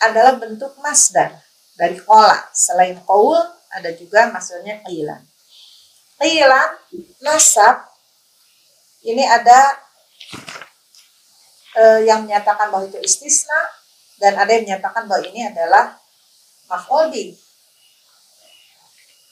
adalah 0.00 0.38
bentuk 0.40 0.72
masdar 0.80 1.44
dari 1.76 2.00
kola. 2.00 2.38
Selain 2.56 2.96
qaul 3.04 3.42
ada 3.68 3.90
juga 3.92 4.32
maksudnya 4.32 4.80
qilan. 4.86 5.20
Qilan 6.20 6.70
nasab 7.20 7.90
ini 9.04 9.24
ada 9.24 9.76
eh, 11.76 12.00
yang 12.06 12.26
menyatakan 12.26 12.70
bahwa 12.72 12.86
itu 12.88 12.98
istisna 13.02 13.60
dan 14.18 14.36
ada 14.36 14.50
yang 14.50 14.64
menyatakan 14.66 15.06
bahwa 15.06 15.22
ini 15.26 15.48
adalah 15.48 15.96
maf'ul 16.70 17.10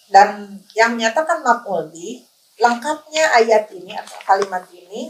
Dan 0.09 0.59
yang 0.73 0.97
menyatakan 0.97 1.45
maf'ul 1.45 1.93
lengkapnya 2.59 3.25
ayat 3.39 3.71
ini 3.71 3.95
atau 3.95 4.19
kalimat 4.27 4.67
ini 4.75 5.07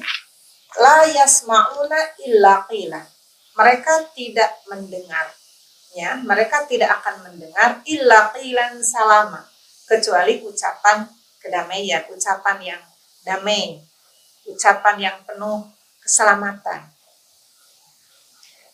la 0.77 1.09
yasma'una 1.09 2.19
illa 2.29 2.69
qila. 2.69 3.01
Mereka 3.59 4.15
tidak 4.15 4.63
mendengarnya, 4.71 6.23
mereka 6.23 6.69
tidak 6.69 7.01
akan 7.03 7.27
mendengar 7.27 7.83
illa 7.89 8.31
qilan 8.37 8.79
salama 8.85 9.43
kecuali 9.89 10.45
ucapan 10.45 11.09
kedamaian, 11.41 12.05
ucapan 12.13 12.77
yang 12.77 12.83
damai 13.25 13.81
ucapan 14.49 14.97
yang 14.97 15.17
penuh 15.29 15.69
keselamatan. 16.01 16.98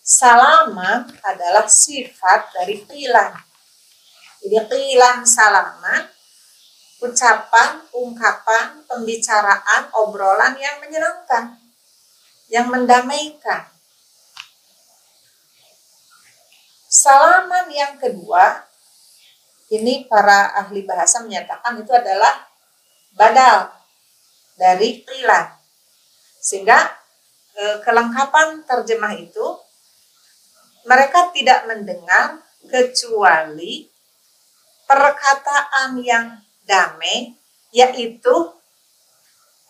Salama 0.04 1.08
adalah 1.24 1.64
sifat 1.64 2.52
dari 2.52 2.84
qilan. 2.84 3.32
Jadi 4.44 4.60
qilan 4.68 5.24
salama, 5.24 6.04
ucapan, 7.00 7.80
ungkapan, 7.88 8.84
pembicaraan, 8.84 9.88
obrolan 9.96 10.60
yang 10.60 10.76
menyenangkan, 10.84 11.56
yang 12.52 12.68
mendamaikan. 12.68 13.64
Salaman 16.84 17.72
yang 17.72 17.96
kedua, 17.96 18.60
ini 19.72 20.04
para 20.04 20.52
ahli 20.52 20.84
bahasa 20.84 21.24
menyatakan 21.24 21.80
itu 21.80 21.96
adalah 21.96 22.44
badal 23.16 23.72
dari 24.60 25.00
qilan. 25.00 25.48
Sehingga 26.44 26.92
e, 27.56 27.80
kelengkapan 27.80 28.68
terjemah 28.68 29.16
itu 29.16 29.63
mereka 30.84 31.32
tidak 31.32 31.64
mendengar 31.68 32.40
kecuali 32.68 33.88
perkataan 34.84 36.00
yang 36.00 36.40
damai 36.64 37.36
yaitu 37.74 38.52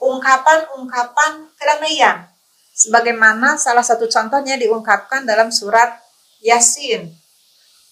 ungkapan-ungkapan 0.03 1.49
kedamaian 1.57 2.29
sebagaimana 2.75 3.55
salah 3.57 3.87
satu 3.87 4.11
contohnya 4.11 4.59
diungkapkan 4.59 5.23
dalam 5.25 5.55
surat 5.55 6.03
Yasin. 6.45 7.09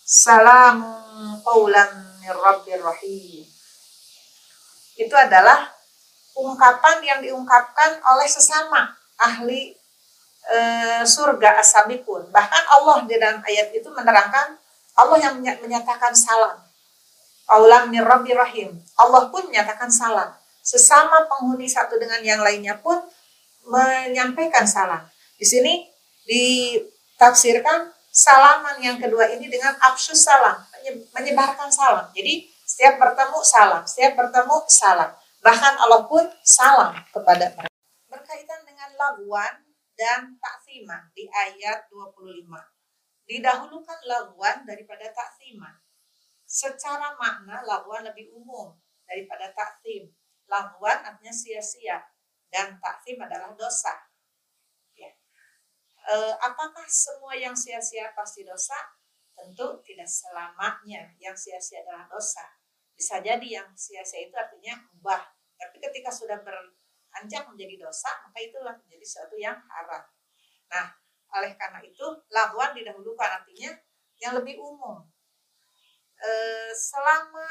Salam 0.02 0.84
qaulan 1.40 2.20
mir 2.20 2.36
rahim. 2.82 3.46
Itu 4.98 5.14
adalah 5.16 5.72
ungkapan 6.36 7.00
yang 7.00 7.20
diungkapkan 7.24 8.02
oleh 8.04 8.28
sesama 8.28 8.92
ahli 9.16 9.72
e, 10.48 10.58
surga 11.06 11.62
asabikun. 11.62 12.30
Bahkan 12.30 12.64
Allah 12.80 12.96
di 13.06 13.14
dalam 13.18 13.38
ayat 13.44 13.70
itu 13.74 13.88
menerangkan 13.90 14.58
Allah 14.98 15.18
yang 15.18 15.34
menyatakan 15.40 16.12
salam. 16.12 16.58
Aulam 17.52 17.90
mir 17.92 18.06
rahim. 18.06 18.72
Allah 18.96 19.28
pun 19.28 19.44
menyatakan 19.50 19.90
salam. 19.92 20.32
Sesama 20.62 21.26
penghuni 21.26 21.66
satu 21.66 21.98
dengan 21.98 22.22
yang 22.22 22.40
lainnya 22.40 22.78
pun 22.78 22.96
menyampaikan 23.66 24.64
salam. 24.64 25.02
Di 25.36 25.44
sini 25.44 25.90
ditafsirkan 26.22 27.90
salaman 28.12 28.78
yang 28.78 29.00
kedua 29.00 29.26
ini 29.32 29.50
dengan 29.50 29.74
absus 29.82 30.22
salam, 30.22 30.60
menyebarkan 31.16 31.72
salam. 31.72 32.06
Jadi 32.14 32.46
setiap 32.62 33.00
bertemu 33.00 33.38
salam, 33.42 33.82
setiap 33.88 34.12
bertemu 34.14 34.56
salam. 34.70 35.10
Bahkan 35.42 35.74
Allah 35.82 36.06
pun 36.06 36.22
salam 36.46 36.94
kepada 37.10 37.50
mereka. 37.58 37.74
Berkaitan 38.06 38.60
dengan 38.62 38.94
laguan 38.94 39.71
dan 39.94 40.36
taksimah 40.40 41.12
di 41.12 41.28
ayat 41.28 41.88
25. 41.88 42.48
Didahulukan 43.28 44.00
laguan 44.08 44.66
daripada 44.66 45.08
taksimah. 45.12 45.78
Secara 46.44 47.16
makna 47.16 47.64
laguan 47.64 48.04
lebih 48.04 48.32
umum 48.34 48.76
daripada 49.08 49.52
taksim. 49.56 50.10
Laguan 50.50 51.00
artinya 51.00 51.32
sia-sia 51.32 52.02
dan 52.52 52.76
taksim 52.76 53.16
adalah 53.16 53.56
dosa. 53.56 53.94
Ya. 54.98 55.12
E, 56.08 56.14
apakah 56.44 56.84
semua 56.84 57.32
yang 57.38 57.56
sia-sia 57.56 58.12
pasti 58.12 58.44
dosa? 58.44 58.76
Tentu 59.32 59.80
tidak 59.80 60.10
selamanya 60.10 61.08
yang 61.16 61.32
sia-sia 61.32 61.80
adalah 61.80 62.04
dosa 62.04 62.44
bisa 63.02 63.18
jadi 63.18 63.42
yang 63.42 63.68
sia-sia 63.74 64.28
itu 64.28 64.36
artinya 64.38 64.78
ubah 64.94 65.22
tapi 65.58 65.82
ketika 65.82 66.06
sudah 66.14 66.38
beranjak 67.12 67.44
menjadi 67.44 67.84
dosa 67.84 68.08
maka 68.24 68.40
itulah 68.40 68.72
menjadi 68.80 69.04
sesuatu 69.04 69.36
yang 69.36 69.60
haram. 69.68 70.00
Nah 70.72 70.96
oleh 71.36 71.52
karena 71.60 71.84
itu 71.84 72.06
lawan 72.32 72.72
didahulukan 72.72 73.44
artinya 73.44 73.76
yang 74.16 74.32
lebih 74.40 74.56
umum. 74.56 75.04
E, 76.16 76.30
selama 76.72 77.44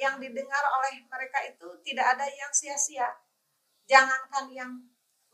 yang 0.00 0.16
didengar 0.16 0.64
oleh 0.80 1.04
mereka 1.04 1.44
itu 1.44 1.68
tidak 1.84 2.16
ada 2.16 2.24
yang 2.24 2.48
sia-sia. 2.48 3.12
Jangankan 3.84 4.48
yang 4.48 4.72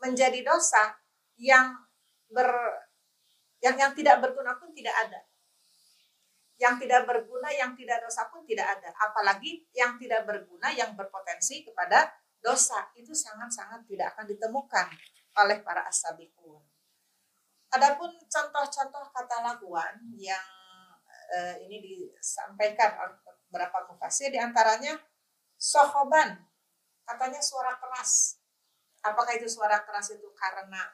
menjadi 0.03 0.43
dosa 0.43 0.99
yang 1.39 1.79
ber 2.27 2.51
yang 3.63 3.79
yang 3.79 3.95
tidak 3.95 4.19
berguna 4.19 4.59
pun 4.59 4.75
tidak 4.75 4.93
ada. 5.07 5.23
Yang 6.57 6.89
tidak 6.89 7.05
berguna, 7.05 7.53
yang 7.53 7.77
tidak 7.77 8.01
dosa 8.01 8.27
pun 8.33 8.41
tidak 8.43 8.65
ada. 8.65 8.89
Apalagi 8.97 9.69
yang 9.77 9.95
tidak 10.01 10.25
berguna, 10.25 10.73
yang 10.73 10.97
berpotensi 10.97 11.61
kepada 11.61 12.09
dosa 12.47 12.87
itu 12.95 13.11
sangat-sangat 13.11 13.83
tidak 13.83 14.15
akan 14.15 14.31
ditemukan 14.31 14.87
oleh 15.43 15.59
para 15.59 15.83
asabikun. 15.83 16.63
Adapun 17.75 18.15
contoh-contoh 18.23 19.11
kata 19.11 19.43
laguan 19.43 19.99
yang 20.15 20.47
eh, 21.35 21.59
ini 21.67 21.83
disampaikan 21.83 22.95
oleh 23.03 23.19
beberapa 23.51 23.83
mufasir 23.91 24.31
di 24.31 24.39
antaranya 24.39 24.95
sohoban, 25.59 26.47
katanya 27.03 27.43
suara 27.43 27.75
keras. 27.75 28.39
Apakah 29.03 29.35
itu 29.35 29.51
suara 29.51 29.83
keras 29.83 30.15
itu 30.15 30.31
karena 30.31 30.87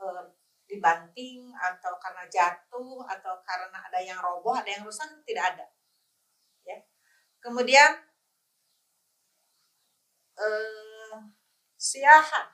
eh, 0.00 0.24
dibanting 0.64 1.52
atau 1.52 2.00
karena 2.00 2.24
jatuh 2.32 3.04
atau 3.04 3.34
karena 3.44 3.78
ada 3.84 4.00
yang 4.00 4.16
roboh, 4.24 4.56
ada 4.56 4.72
yang 4.72 4.88
rusak 4.88 5.12
tidak 5.28 5.52
ada. 5.52 5.66
Ya. 6.64 6.80
Kemudian 7.44 8.05
eh, 10.36 11.18
siahan, 11.76 12.48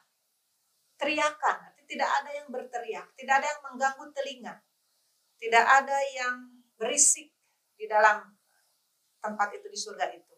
teriakan, 0.98 1.58
tidak 1.86 2.10
ada 2.22 2.30
yang 2.32 2.48
berteriak, 2.48 3.06
tidak 3.18 3.34
ada 3.42 3.46
yang 3.52 3.62
mengganggu 3.68 4.04
telinga, 4.16 4.54
tidak 5.36 5.64
ada 5.66 5.98
yang 6.14 6.34
berisik 6.78 7.34
di 7.76 7.84
dalam 7.84 8.32
tempat 9.22 9.48
itu 9.54 9.66
di 9.68 9.78
surga 9.78 10.06
itu. 10.14 10.34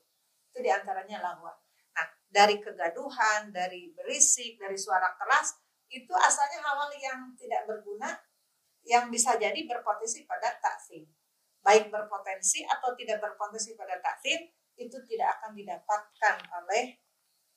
Itu 0.51 0.59
di 0.61 0.70
antaranya 0.70 1.22
lawan. 1.22 1.57
Nah, 1.95 2.09
dari 2.26 2.59
kegaduhan, 2.59 3.55
dari 3.55 3.95
berisik, 3.95 4.59
dari 4.59 4.76
suara 4.76 5.14
keras, 5.14 5.57
itu 5.95 6.11
asalnya 6.11 6.59
hal-hal 6.59 6.90
yang 6.99 7.20
tidak 7.38 7.70
berguna 7.70 8.11
yang 8.84 9.09
bisa 9.09 9.38
jadi 9.40 9.57
berpotensi 9.64 10.28
pada 10.28 10.53
taksim. 10.61 11.09
baik 11.64 11.88
berpotensi 11.88 12.61
atau 12.68 12.92
tidak 12.92 13.24
berpotensi 13.24 13.72
pada 13.72 13.97
takfir 13.97 14.53
itu 14.76 15.01
tidak 15.09 15.40
akan 15.40 15.57
didapatkan 15.57 16.36
oleh 16.61 17.01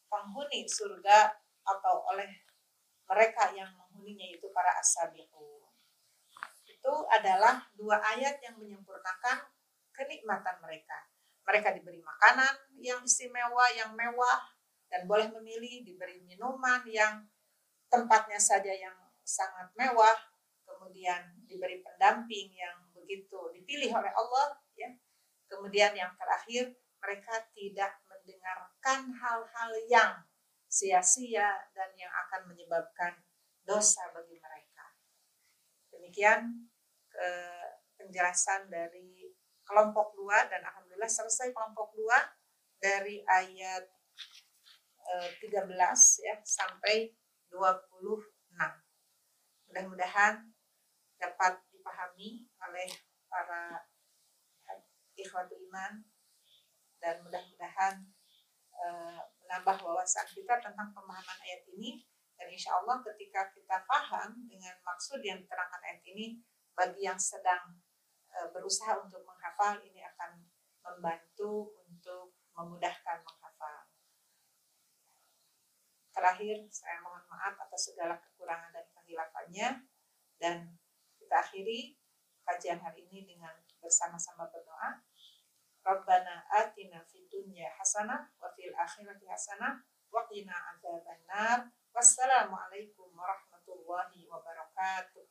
penghuni 0.08 0.68
surga 0.68 1.32
atau 1.68 2.08
oleh 2.12 2.28
mereka 3.08 3.52
yang 3.56 3.72
menghuninya 3.76 4.28
itu 4.36 4.48
para 4.52 4.76
asabiqun. 4.80 5.64
Itu 6.68 6.94
adalah 7.08 7.68
dua 7.76 8.00
ayat 8.00 8.40
yang 8.44 8.60
menyempurnakan 8.60 9.48
kenikmatan 9.96 10.60
mereka. 10.64 11.08
Mereka 11.48 11.72
diberi 11.80 12.04
makanan 12.04 12.76
yang 12.84 13.00
istimewa, 13.04 13.72
yang 13.72 13.96
mewah, 13.96 14.52
dan 14.92 15.08
boleh 15.08 15.32
memilih 15.32 15.84
diberi 15.84 16.20
minuman 16.24 16.84
yang 16.88 17.24
tempatnya 17.88 18.40
saja 18.40 18.72
yang 18.72 18.96
sangat 19.24 19.72
mewah, 19.76 20.16
kemudian 20.64 21.40
diberi 21.48 21.80
pendamping 21.84 22.52
yang 22.52 22.76
begitu 22.92 23.52
dipilih 23.56 23.96
oleh 23.96 24.12
Allah, 24.12 24.60
ya. 24.76 24.92
Kemudian 25.48 25.96
yang 25.96 26.12
terakhir 26.20 26.76
mereka 27.00 27.40
tidak 27.56 27.96
mendengarkan 28.28 29.16
hal-hal 29.24 29.72
yang 29.88 30.14
sia-sia 30.68 31.64
dan 31.72 31.96
yang 31.96 32.12
akan 32.28 32.52
menyebabkan 32.52 33.24
dosa 33.64 34.04
bagi 34.12 34.36
mereka. 34.36 34.92
Demikian 35.96 36.68
ke 37.08 37.30
penjelasan 37.96 38.68
dari 38.68 39.32
kelompok 39.64 40.12
dua 40.20 40.44
dan 40.52 40.60
alhamdulillah 40.60 41.08
selesai 41.08 41.56
kelompok 41.56 41.96
dua 41.96 42.20
dari 42.84 43.24
ayat 43.24 43.88
13 45.40 45.72
ya 46.28 46.36
sampai 46.44 47.16
26. 47.48 48.28
Mudah-mudahan 49.72 50.52
dapat 51.16 51.64
dipahami 51.72 52.44
oleh 52.60 52.92
para 53.32 53.88
ikhwatul 55.16 55.64
iman 55.72 56.04
dan 57.00 57.24
mudah-mudahan 57.24 58.17
uh, 58.78 59.22
menambah 59.42 59.78
wawasan 59.82 60.28
kita 60.30 60.62
tentang 60.62 60.94
pemahaman 60.94 61.38
ayat 61.42 61.66
ini 61.74 62.06
dan 62.38 62.48
insya 62.54 62.78
Allah 62.78 63.02
ketika 63.02 63.50
kita 63.52 63.82
paham 63.90 64.46
dengan 64.46 64.78
maksud 64.86 65.20
yang 65.26 65.42
diterangkan 65.42 65.82
ayat 65.82 66.02
ini 66.06 66.38
bagi 66.78 67.10
yang 67.10 67.18
sedang 67.18 67.82
uh, 68.30 68.48
berusaha 68.54 69.02
untuk 69.02 69.26
menghafal 69.26 69.82
ini 69.82 70.06
akan 70.06 70.46
membantu 70.86 71.74
untuk 71.84 72.38
memudahkan 72.54 73.22
menghafal. 73.22 73.90
Terakhir, 76.18 76.66
saya 76.74 76.98
mohon 77.06 77.22
maaf 77.30 77.54
atas 77.62 77.94
segala 77.94 78.18
kekurangan 78.18 78.74
dan 78.74 78.86
kehilafannya. 78.90 79.68
Dan 80.38 80.58
kita 81.22 81.36
akhiri 81.46 81.94
kajian 82.42 82.82
hari 82.82 83.06
ini 83.06 83.30
dengan 83.30 83.54
bersama-sama 83.78 84.50
berdoa. 84.50 85.06
Rabbana 85.88 86.44
atina 86.52 87.00
fid 87.08 87.32
dunya 87.32 87.72
hasanah 87.80 88.28
wa 88.44 88.52
fil 88.52 88.76
akhirati 88.76 89.24
hasanah 89.24 89.80
wa 90.12 90.28
qina 90.28 90.52
adzabannar. 90.76 91.72
Wassalamualaikum 91.96 93.08
warahmatullahi 93.16 94.28
wabarakatuh. 94.28 95.24